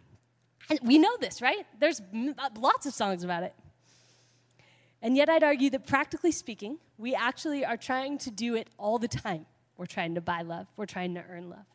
And 0.69 0.79
we 0.83 0.97
know 0.97 1.15
this, 1.19 1.41
right? 1.41 1.65
There's 1.79 2.01
uh, 2.01 2.49
lots 2.57 2.85
of 2.85 2.93
songs 2.93 3.23
about 3.23 3.43
it. 3.43 3.53
And 5.01 5.15
yet, 5.15 5.29
I'd 5.29 5.43
argue 5.43 5.69
that 5.71 5.85
practically 5.85 6.31
speaking, 6.31 6.79
we 6.97 7.13
actually 7.13 7.63
are 7.63 7.77
trying 7.77 8.17
to 8.19 8.31
do 8.31 8.55
it 8.55 8.67
all 8.77 8.97
the 8.97 9.07
time. 9.07 9.45
We're 9.77 9.85
trying 9.85 10.15
to 10.15 10.21
buy 10.21 10.41
love, 10.41 10.67
we're 10.77 10.85
trying 10.85 11.13
to 11.15 11.23
earn 11.29 11.49
love. 11.49 11.65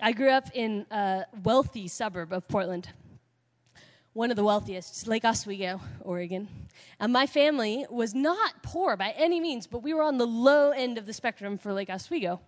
I 0.00 0.12
grew 0.12 0.30
up 0.30 0.48
in 0.54 0.86
a 0.90 1.24
wealthy 1.44 1.86
suburb 1.86 2.32
of 2.32 2.48
Portland, 2.48 2.88
one 4.14 4.30
of 4.30 4.36
the 4.36 4.44
wealthiest, 4.44 5.08
Lake 5.08 5.24
Oswego, 5.24 5.80
Oregon. 6.00 6.48
And 7.00 7.12
my 7.12 7.26
family 7.26 7.84
was 7.90 8.14
not 8.14 8.62
poor 8.62 8.96
by 8.96 9.10
any 9.16 9.40
means, 9.40 9.66
but 9.66 9.82
we 9.82 9.92
were 9.92 10.02
on 10.02 10.18
the 10.18 10.26
low 10.26 10.70
end 10.70 10.98
of 10.98 11.04
the 11.04 11.12
spectrum 11.12 11.58
for 11.58 11.72
Lake 11.72 11.90
Oswego. 11.90 12.40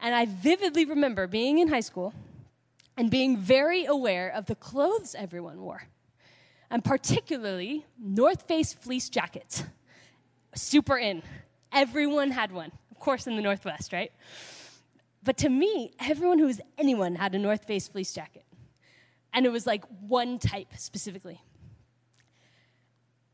And 0.00 0.14
I 0.14 0.26
vividly 0.26 0.84
remember 0.84 1.26
being 1.26 1.58
in 1.58 1.68
high 1.68 1.80
school 1.80 2.12
and 2.96 3.10
being 3.10 3.38
very 3.38 3.86
aware 3.86 4.28
of 4.28 4.44
the 4.46 4.54
clothes 4.54 5.14
everyone 5.14 5.62
wore, 5.62 5.84
and 6.70 6.84
particularly 6.84 7.86
North 7.98 8.42
Face 8.42 8.74
fleece 8.74 9.08
jackets. 9.08 9.64
Super 10.54 10.98
in. 10.98 11.22
Everyone 11.72 12.30
had 12.30 12.52
one, 12.52 12.70
of 12.90 12.98
course, 12.98 13.26
in 13.26 13.36
the 13.36 13.42
Northwest, 13.42 13.94
right? 13.94 14.12
But 15.24 15.38
to 15.38 15.48
me, 15.48 15.92
everyone 15.98 16.38
who 16.38 16.46
was 16.46 16.60
anyone 16.76 17.14
had 17.14 17.34
a 17.34 17.38
North 17.38 17.64
Face 17.64 17.88
fleece 17.88 18.12
jacket. 18.12 18.44
And 19.32 19.46
it 19.46 19.50
was 19.50 19.66
like 19.66 19.84
one 20.00 20.38
type 20.38 20.68
specifically. 20.76 21.40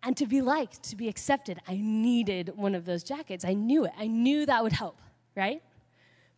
And 0.03 0.17
to 0.17 0.27
be 0.27 0.41
liked, 0.41 0.85
to 0.85 0.97
be 0.97 1.09
accepted, 1.09 1.59
I 1.67 1.77
needed 1.83 2.53
one 2.55 2.75
of 2.75 2.85
those 2.85 3.03
jackets. 3.03 3.45
I 3.45 3.55
knew 3.55 3.85
it. 3.85 3.93
I 3.99 4.07
knew 4.07 4.47
that 4.47 4.63
would 4.63 4.73
help, 4.73 5.01
right? 5.37 5.63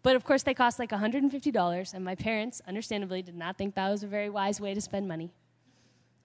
But 0.03 0.17
of 0.17 0.25
course, 0.25 0.43
they 0.43 0.55
cost 0.55 0.79
like 0.79 0.91
$150, 0.91 1.95
and 1.95 2.05
my 2.05 2.15
parents, 2.15 2.63
understandably, 2.67 3.21
did 3.21 3.35
not 3.35 3.59
think 3.59 3.75
that 3.75 3.91
was 3.91 4.03
a 4.03 4.07
very 4.07 4.31
wise 4.31 4.61
way 4.61 4.73
to 4.73 4.81
spend 4.81 5.07
money. 5.07 5.31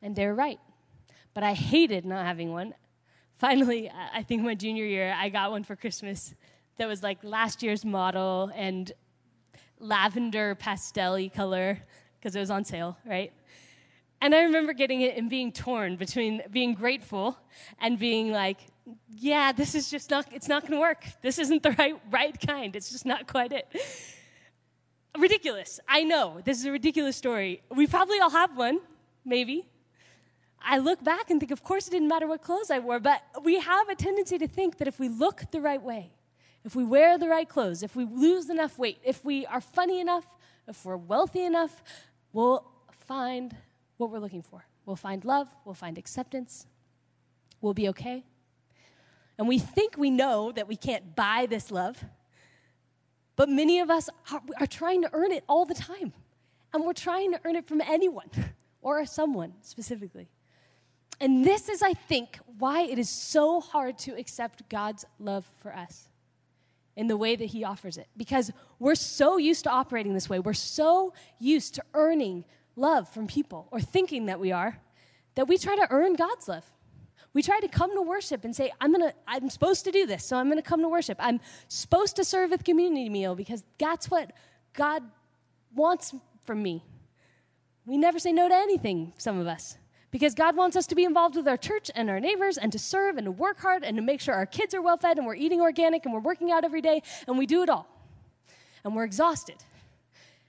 And 0.02 0.16
they're 0.16 0.34
right. 0.34 0.60
But 1.34 1.44
I 1.44 1.54
hated 1.54 2.06
not 2.06 2.26
having 2.26 2.54
one. 2.54 2.74
Finally, 3.38 3.92
I 4.14 4.24
think 4.24 4.44
my 4.44 4.56
junior 4.56 4.86
year, 4.86 5.14
I 5.18 5.28
got 5.28 5.52
one 5.52 5.66
for 5.66 5.76
Christmas 5.76 6.34
that 6.78 6.88
was 6.88 7.04
like 7.04 7.22
last 7.22 7.62
year's 7.62 7.84
model 7.84 8.50
and 8.56 8.94
lavender 9.80 10.56
pastel 10.56 11.30
color 11.30 11.82
because 12.26 12.36
it 12.36 12.40
was 12.40 12.50
on 12.50 12.66
sale, 12.66 12.98
right? 13.06 13.32
And 14.20 14.34
I 14.34 14.42
remember 14.46 14.74
getting 14.74 15.02
it 15.02 15.16
and 15.16 15.30
being 15.30 15.52
torn 15.52 15.96
between 15.96 16.42
being 16.50 16.74
grateful 16.74 17.38
and 17.80 18.00
being 18.00 18.32
like, 18.32 18.58
yeah, 19.08 19.52
this 19.52 19.76
is 19.76 19.92
just 19.92 20.10
not, 20.10 20.26
it's 20.34 20.48
not 20.48 20.64
going 20.64 20.74
to 20.74 20.80
work. 20.80 21.06
This 21.22 21.38
isn't 21.38 21.62
the 21.62 21.74
right, 21.74 21.94
right 22.10 22.36
kind. 22.48 22.76
It's 22.76 22.90
just 22.90 23.06
not 23.06 23.28
quite 23.28 23.52
it. 23.52 23.68
Ridiculous. 25.16 25.80
I 25.88 26.02
know. 26.02 26.42
This 26.44 26.58
is 26.58 26.66
a 26.66 26.72
ridiculous 26.72 27.16
story. 27.16 27.62
We 27.70 27.86
probably 27.86 28.20
all 28.20 28.32
have 28.32 28.58
one, 28.58 28.80
maybe. 29.24 29.68
I 30.60 30.80
look 30.80 31.04
back 31.04 31.30
and 31.30 31.40
think, 31.40 31.52
of 31.52 31.64
course, 31.64 31.88
it 31.88 31.92
didn't 31.92 32.08
matter 32.08 32.26
what 32.26 32.42
clothes 32.42 32.72
I 32.72 32.80
wore, 32.80 33.00
but 33.00 33.22
we 33.44 33.60
have 33.60 33.88
a 33.88 33.94
tendency 33.94 34.40
to 34.40 34.48
think 34.48 34.80
that 34.80 34.88
if 34.88 35.00
we 35.00 35.10
look 35.10 35.44
the 35.52 35.62
right 35.62 35.80
way, 35.82 36.12
if 36.64 36.76
we 36.76 36.86
wear 36.86 37.20
the 37.20 37.30
right 37.30 37.48
clothes, 37.48 37.84
if 37.84 37.96
we 37.96 38.06
lose 38.06 38.50
enough 38.50 38.80
weight, 38.80 38.98
if 39.04 39.24
we 39.24 39.46
are 39.46 39.62
funny 39.62 40.00
enough, 40.00 40.26
if 40.68 40.84
we're 40.84 40.98
wealthy 40.98 41.44
enough, 41.44 41.84
we'll 42.36 42.66
find 43.08 43.56
what 43.96 44.12
we're 44.12 44.20
looking 44.20 44.42
for. 44.42 44.66
We'll 44.86 44.98
find 44.98 45.24
love, 45.24 45.48
we'll 45.64 45.74
find 45.74 45.98
acceptance, 45.98 46.68
we'll 47.62 47.74
be 47.74 47.88
okay. 47.90 48.26
And 49.38 49.48
we 49.48 49.58
think 49.58 49.98
we 49.98 50.12
know 50.12 50.52
that 50.52 50.68
we 50.68 50.76
can't 50.76 51.16
buy 51.16 51.48
this 51.50 51.72
love, 51.72 52.04
but 53.36 53.50
many 53.50 53.80
of 53.80 53.90
us 53.90 54.10
are, 54.32 54.42
are 54.60 54.68
trying 54.68 55.02
to 55.02 55.10
earn 55.14 55.32
it 55.32 55.44
all 55.48 55.66
the 55.66 55.74
time. 55.74 56.14
And 56.74 56.84
we're 56.84 56.94
trying 56.94 57.32
to 57.32 57.40
earn 57.46 57.56
it 57.56 57.68
from 57.68 57.82
anyone 57.82 58.30
or 58.82 59.06
someone 59.06 59.54
specifically. 59.62 60.28
And 61.22 61.46
this 61.46 61.70
is, 61.70 61.82
I 61.82 61.94
think, 61.94 62.38
why 62.60 62.82
it 62.82 63.00
is 63.00 63.10
so 63.10 63.62
hard 63.62 63.98
to 64.00 64.18
accept 64.18 64.68
God's 64.70 65.06
love 65.20 65.50
for 65.62 65.74
us 65.74 66.10
in 66.96 67.08
the 67.08 67.18
way 67.18 67.36
that 67.36 67.46
He 67.46 67.64
offers 67.64 67.98
it. 67.98 68.08
Because 68.16 68.52
we're 68.80 68.96
so 68.96 69.38
used 69.38 69.64
to 69.66 69.70
operating 69.70 70.14
this 70.14 70.30
way, 70.30 70.40
we're 70.40 70.54
so 70.54 71.14
used 71.40 71.76
to 71.76 71.84
earning 71.94 72.46
love 72.76 73.10
from 73.10 73.28
people 73.28 73.68
or 73.72 73.80
thinking 73.80 74.28
that 74.28 74.40
we 74.40 74.52
are, 74.52 74.80
that 75.36 75.48
we 75.48 75.58
try 75.58 75.76
to 75.76 75.88
earn 75.90 76.16
God's 76.16 76.48
love. 76.48 76.66
We 77.34 77.42
try 77.44 77.60
to 77.60 77.68
come 77.68 77.94
to 77.94 78.02
worship 78.02 78.46
and 78.46 78.56
say, 78.56 78.72
I'm 78.80 78.94
gonna, 78.94 79.14
I'm 79.28 79.50
supposed 79.50 79.84
to 79.86 79.92
do 79.92 80.06
this, 80.06 80.24
so 80.24 80.38
I'm 80.38 80.48
gonna 80.48 80.62
come 80.62 80.82
to 80.82 80.88
worship. 80.88 81.18
I'm 81.20 81.42
supposed 81.68 82.16
to 82.16 82.24
serve 82.24 82.54
at 82.54 82.60
the 82.60 82.64
community 82.64 83.10
meal 83.10 83.36
because 83.36 83.64
that's 83.78 84.10
what 84.10 84.32
God 84.74 85.04
wants 85.76 86.16
from 86.46 86.64
me. 86.64 86.86
We 87.86 87.98
never 87.98 88.20
say 88.20 88.32
no 88.32 88.48
to 88.48 88.56
anything, 88.56 89.14
some 89.18 89.38
of 89.38 89.48
us. 89.48 89.78
Because 90.16 90.34
God 90.34 90.56
wants 90.56 90.78
us 90.78 90.88
to 90.88 90.96
be 90.96 91.04
involved 91.04 91.36
with 91.36 91.46
our 91.46 91.58
church 91.58 91.92
and 91.94 92.10
our 92.10 92.22
neighbors 92.22 92.58
and 92.58 92.72
to 92.72 92.80
serve 92.80 93.18
and 93.18 93.26
to 93.26 93.32
work 93.32 93.60
hard 93.60 93.84
and 93.84 93.98
to 93.98 94.02
make 94.02 94.22
sure 94.22 94.34
our 94.34 94.46
kids 94.46 94.74
are 94.74 94.82
well 94.82 94.96
fed 94.96 95.18
and 95.18 95.28
we're 95.28 95.36
eating 95.36 95.60
organic 95.60 96.06
and 96.06 96.14
we're 96.14 96.22
working 96.22 96.54
out 96.54 96.64
every 96.64 96.80
day 96.80 97.02
and 97.28 97.38
we 97.38 97.46
do 97.46 97.64
it 97.64 97.70
all. 97.70 97.86
And 98.86 98.96
we're 98.96 99.04
exhausted 99.04 99.58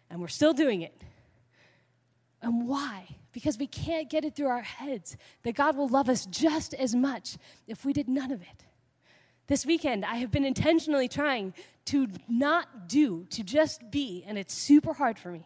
and 0.09 0.21
we're 0.21 0.29
still 0.29 0.53
doing 0.53 0.83
it. 0.83 0.95
And 2.41 2.69
why? 2.69 3.09
Because 3.33 3.59
we 3.59 3.67
can't 3.67 4.09
get 4.09 4.25
it 4.25 4.37
through 4.37 4.47
our 4.47 4.63
heads 4.63 5.17
that 5.43 5.57
God 5.57 5.77
will 5.77 5.89
love 5.89 6.09
us 6.09 6.27
just 6.27 6.73
as 6.73 6.95
much 6.95 7.37
if 7.67 7.85
we 7.85 7.93
did 7.93 8.09
none 8.09 8.31
of 8.31 8.43
it. 8.43 8.65
This 9.49 9.67
weekend, 9.67 10.05
I 10.05 10.15
have 10.19 10.31
been 10.31 10.45
intentionally 10.45 11.09
trying 11.09 11.55
to 11.87 12.07
not 12.29 12.87
do, 12.87 13.27
to 13.31 13.43
just 13.43 13.91
be, 13.91 14.23
and 14.29 14.39
it's 14.39 14.55
super 14.55 14.93
hard 14.93 15.19
for 15.19 15.33
me. 15.33 15.45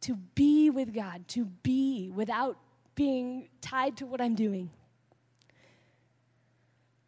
To 0.00 0.16
be 0.34 0.70
with 0.70 0.92
God, 0.92 1.28
to 1.28 1.44
be 1.44 2.10
without 2.12 2.58
being 3.00 3.48
tied 3.62 3.96
to 3.96 4.04
what 4.04 4.20
I'm 4.20 4.34
doing. 4.34 4.68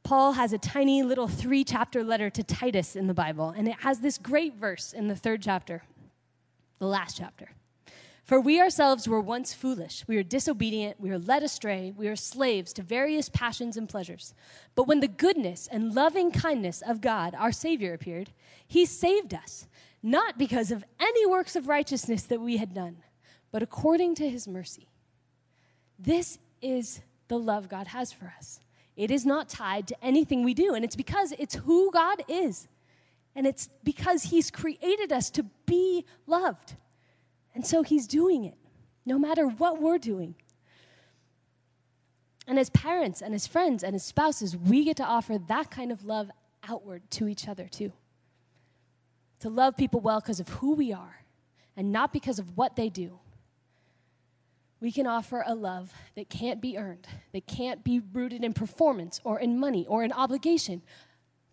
Paul 0.03 0.33
has 0.33 0.55
a 0.55 0.59
tiny 0.59 1.03
little 1.03 1.29
three 1.29 1.65
chapter 1.65 2.03
letter 2.03 2.31
to 2.31 2.43
Titus 2.43 2.97
in 2.97 3.09
the 3.09 3.13
Bible, 3.13 3.51
and 3.55 3.69
it 3.69 3.77
has 3.81 4.01
this 4.01 4.17
great 4.17 4.55
verse 4.55 4.95
in 4.95 5.09
the 5.09 5.15
third 5.15 5.43
chapter, 5.43 5.83
the 6.79 6.87
last 6.87 7.19
chapter. 7.19 7.51
For 8.25 8.41
we 8.41 8.59
ourselves 8.59 9.07
were 9.07 9.21
once 9.21 9.53
foolish. 9.53 10.03
We 10.09 10.17
were 10.17 10.23
disobedient. 10.23 10.99
We 10.99 11.11
were 11.11 11.19
led 11.19 11.43
astray. 11.43 11.93
We 11.95 12.09
were 12.09 12.17
slaves 12.17 12.73
to 12.73 12.83
various 12.83 13.29
passions 13.29 13.77
and 13.77 13.87
pleasures. 13.87 14.33
But 14.75 14.85
when 14.85 15.01
the 15.01 15.09
goodness 15.09 15.69
and 15.71 15.95
loving 15.95 16.33
kindness 16.33 16.81
of 16.81 17.03
God, 17.03 17.35
our 17.39 17.53
Savior, 17.53 17.93
appeared, 17.93 18.31
He 18.67 18.87
saved 18.87 19.35
us, 19.35 19.67
not 20.03 20.39
because 20.39 20.71
of 20.71 20.87
any 20.99 21.27
works 21.27 21.55
of 21.55 21.69
righteousness 21.69 22.23
that 22.23 22.41
we 22.41 22.57
had 22.57 22.73
done, 22.73 22.97
but 23.51 23.63
according 23.63 24.15
to 24.15 24.31
His 24.31 24.49
mercy. 24.49 24.89
This 25.99 26.39
is 26.61 27.01
the 27.29 27.39
love 27.39 27.69
God 27.69 27.89
has 27.89 28.13
for 28.13 28.33
us. 28.37 28.61
It 28.97 29.11
is 29.11 29.25
not 29.25 29.49
tied 29.49 29.89
to 29.89 30.05
anything 30.05 30.45
we 30.45 30.55
do, 30.55 30.75
and 30.75 30.85
it's 30.85 30.97
because 30.97 31.33
it's 31.39 31.55
who 31.55 31.91
God 31.91 32.23
is. 32.29 32.69
And 33.35 33.47
it's 33.47 33.69
because 33.83 34.25
He's 34.25 34.51
created 34.51 35.13
us 35.13 35.31
to 35.31 35.45
be 35.65 36.05
loved. 36.27 36.77
And 37.55 37.67
so 37.67 37.83
He's 37.83 38.07
doing 38.07 38.45
it, 38.45 38.59
no 39.07 39.19
matter 39.19 39.47
what 39.47 39.81
we're 39.81 39.99
doing. 39.99 40.35
And 42.47 42.59
as 42.59 42.71
parents 42.71 43.23
and 43.23 43.35
as 43.35 43.47
friends 43.47 43.83
and 43.83 43.95
as 43.95 44.05
spouses, 44.05 44.57
we 44.57 44.85
get 44.85 44.97
to 44.99 45.05
offer 45.05 45.39
that 45.39 45.71
kind 45.71 45.93
of 45.93 46.05
love 46.05 46.31
outward 46.69 47.03
to 47.13 47.29
each 47.29 47.49
other 47.49 47.69
too. 47.69 47.93
To 49.41 49.49
love 49.49 49.77
people 49.77 50.01
well 50.01 50.21
because 50.21 50.41
of 50.41 50.49
who 50.49 50.75
we 50.75 50.93
are 50.93 51.25
and 51.77 51.93
not 51.93 52.13
because 52.13 52.39
of 52.39 52.57
what 52.57 52.77
they 52.77 52.89
do. 52.89 53.19
We 54.83 54.91
can 54.91 55.07
offer 55.07 55.45
a 55.47 55.55
love 55.55 55.93
that 56.17 56.29
can't 56.29 56.61
be 56.61 56.77
earned, 56.77 57.07
that 57.33 57.47
can't 57.47 57.85
be 57.85 58.03
rooted 58.13 58.43
in 58.43 58.53
performance 58.53 59.21
or 59.23 59.39
in 59.39 59.57
money 59.57 59.87
or 59.89 60.03
in 60.03 60.11
obligation, 60.11 60.83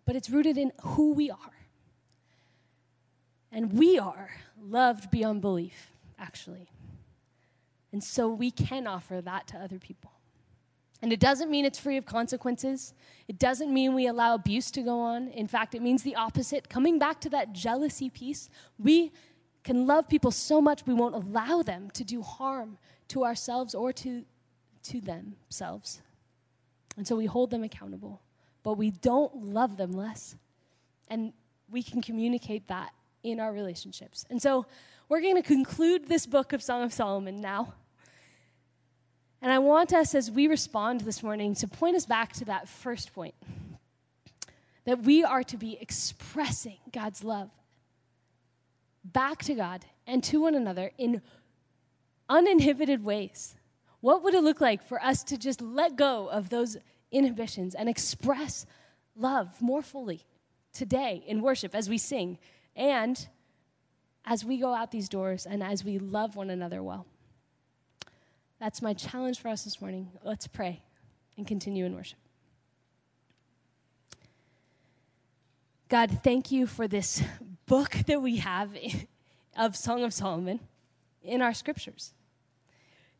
but 0.04 0.16
it's 0.16 0.28
rooted 0.28 0.58
in 0.58 0.72
who 0.82 1.12
we 1.12 1.30
are. 1.30 1.54
And 3.52 3.74
we 3.74 4.00
are 4.00 4.30
loved 4.60 5.12
beyond 5.12 5.42
belief, 5.42 5.92
actually. 6.18 6.70
And 7.92 8.02
so 8.02 8.28
we 8.28 8.50
can 8.50 8.88
offer 8.88 9.20
that 9.20 9.46
to 9.48 9.58
other 9.58 9.78
people. 9.78 10.10
And 11.00 11.12
it 11.12 11.20
doesn't 11.20 11.52
mean 11.52 11.64
it's 11.64 11.78
free 11.78 11.96
of 11.98 12.06
consequences. 12.06 12.94
It 13.28 13.38
doesn't 13.38 13.72
mean 13.72 13.94
we 13.94 14.08
allow 14.08 14.34
abuse 14.34 14.72
to 14.72 14.82
go 14.82 14.98
on. 14.98 15.28
In 15.28 15.46
fact, 15.46 15.76
it 15.76 15.82
means 15.82 16.02
the 16.02 16.16
opposite. 16.16 16.68
Coming 16.68 16.98
back 16.98 17.20
to 17.20 17.30
that 17.30 17.52
jealousy 17.52 18.10
piece, 18.10 18.50
we 18.76 19.12
can 19.62 19.86
love 19.86 20.08
people 20.08 20.32
so 20.32 20.60
much 20.60 20.84
we 20.84 20.94
won't 20.94 21.14
allow 21.14 21.62
them 21.62 21.90
to 21.92 22.02
do 22.02 22.22
harm 22.22 22.76
to 23.10 23.24
ourselves 23.24 23.74
or 23.74 23.92
to, 23.92 24.24
to 24.84 25.00
themselves. 25.00 26.00
And 26.96 27.06
so 27.06 27.16
we 27.16 27.26
hold 27.26 27.50
them 27.50 27.62
accountable, 27.62 28.20
but 28.62 28.74
we 28.74 28.90
don't 28.90 29.44
love 29.44 29.76
them 29.76 29.92
less. 29.92 30.36
And 31.08 31.32
we 31.70 31.82
can 31.82 32.02
communicate 32.02 32.68
that 32.68 32.90
in 33.22 33.40
our 33.40 33.52
relationships. 33.52 34.24
And 34.30 34.40
so 34.40 34.66
we're 35.08 35.20
going 35.20 35.36
to 35.36 35.42
conclude 35.42 36.08
this 36.08 36.26
book 36.26 36.52
of 36.52 36.62
Song 36.62 36.82
of 36.82 36.92
Solomon 36.92 37.40
now. 37.40 37.74
And 39.42 39.50
I 39.50 39.58
want 39.58 39.92
us, 39.92 40.14
as 40.14 40.30
we 40.30 40.46
respond 40.46 41.00
this 41.02 41.22
morning, 41.22 41.54
to 41.56 41.68
point 41.68 41.96
us 41.96 42.06
back 42.06 42.32
to 42.34 42.44
that 42.46 42.68
first 42.68 43.14
point 43.14 43.34
that 44.84 45.02
we 45.02 45.22
are 45.24 45.42
to 45.44 45.56
be 45.56 45.78
expressing 45.80 46.78
God's 46.92 47.22
love 47.22 47.50
back 49.04 49.42
to 49.44 49.54
God 49.54 49.84
and 50.06 50.22
to 50.24 50.42
one 50.42 50.54
another 50.54 50.90
in 50.98 51.22
uninhibited 52.30 53.04
ways. 53.04 53.56
What 54.00 54.22
would 54.22 54.32
it 54.32 54.42
look 54.42 54.62
like 54.62 54.82
for 54.82 55.02
us 55.02 55.22
to 55.24 55.36
just 55.36 55.60
let 55.60 55.96
go 55.96 56.28
of 56.28 56.48
those 56.48 56.78
inhibitions 57.12 57.74
and 57.74 57.88
express 57.88 58.64
love 59.14 59.60
more 59.60 59.82
fully 59.82 60.24
today 60.72 61.22
in 61.26 61.42
worship 61.42 61.74
as 61.74 61.90
we 61.90 61.98
sing 61.98 62.38
and 62.74 63.28
as 64.24 64.44
we 64.44 64.58
go 64.58 64.72
out 64.72 64.90
these 64.90 65.08
doors 65.08 65.44
and 65.44 65.62
as 65.62 65.84
we 65.84 65.98
love 65.98 66.36
one 66.36 66.48
another 66.48 66.82
well? 66.82 67.04
That's 68.58 68.80
my 68.80 68.94
challenge 68.94 69.40
for 69.40 69.48
us 69.48 69.64
this 69.64 69.80
morning. 69.80 70.10
Let's 70.22 70.46
pray 70.46 70.82
and 71.36 71.46
continue 71.46 71.84
in 71.84 71.94
worship. 71.94 72.18
God, 75.88 76.20
thank 76.22 76.52
you 76.52 76.66
for 76.66 76.86
this 76.86 77.22
book 77.66 77.90
that 78.06 78.22
we 78.22 78.36
have 78.36 78.70
of 79.56 79.74
Song 79.76 80.04
of 80.04 80.14
Solomon 80.14 80.60
in 81.22 81.42
our 81.42 81.52
scriptures. 81.52 82.12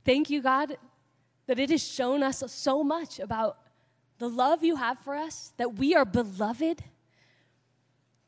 Thank 0.05 0.31
you, 0.31 0.43
God, 0.43 0.77
that 1.47 1.59
it 1.59 1.71
has 1.71 1.87
shown 1.87 2.23
us 2.23 2.43
so 2.47 2.83
much 2.83 3.19
about 3.19 3.59
the 4.19 4.29
love 4.29 4.63
you 4.63 4.77
have 4.77 4.99
for 5.01 5.17
us, 5.17 5.53
that 5.57 5.75
we 5.77 5.95
are 5.95 6.05
beloved. 6.05 6.85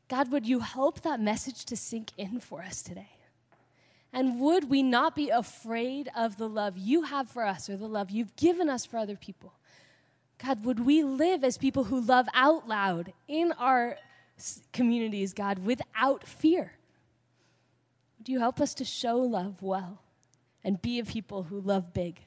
God, 0.07 0.31
would 0.31 0.45
you 0.45 0.59
help 0.59 1.01
that 1.01 1.19
message 1.19 1.65
to 1.65 1.77
sink 1.77 2.11
in 2.17 2.39
for 2.39 2.61
us 2.61 2.81
today? 2.81 3.09
And 4.11 4.39
would 4.39 4.69
we 4.69 4.83
not 4.83 5.15
be 5.15 5.29
afraid 5.29 6.09
of 6.15 6.37
the 6.37 6.47
love 6.47 6.77
you 6.77 7.03
have 7.03 7.29
for 7.29 7.45
us 7.45 7.67
or 7.69 7.77
the 7.77 7.87
love 7.87 8.11
you've 8.11 8.35
given 8.35 8.69
us 8.69 8.85
for 8.85 8.97
other 8.97 9.15
people? 9.15 9.53
God, 10.37 10.63
would 10.65 10.85
we 10.85 11.03
live 11.03 11.43
as 11.43 11.57
people 11.57 11.85
who 11.85 11.99
love 11.99 12.27
out 12.33 12.67
loud 12.67 13.13
in 13.27 13.53
our 13.53 13.97
communities, 14.71 15.33
God, 15.33 15.59
without 15.59 16.27
fear? 16.27 16.73
Would 18.19 18.29
you 18.29 18.39
help 18.39 18.61
us 18.61 18.75
to 18.75 18.85
show 18.85 19.17
love 19.17 19.63
well? 19.63 20.02
And 20.63 20.81
be 20.81 20.99
a 20.99 21.05
people 21.05 21.43
who 21.43 21.59
love 21.59 21.93
big. 21.93 22.21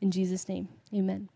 In 0.00 0.10
Jesus' 0.10 0.48
name, 0.48 0.68
amen. 0.94 1.28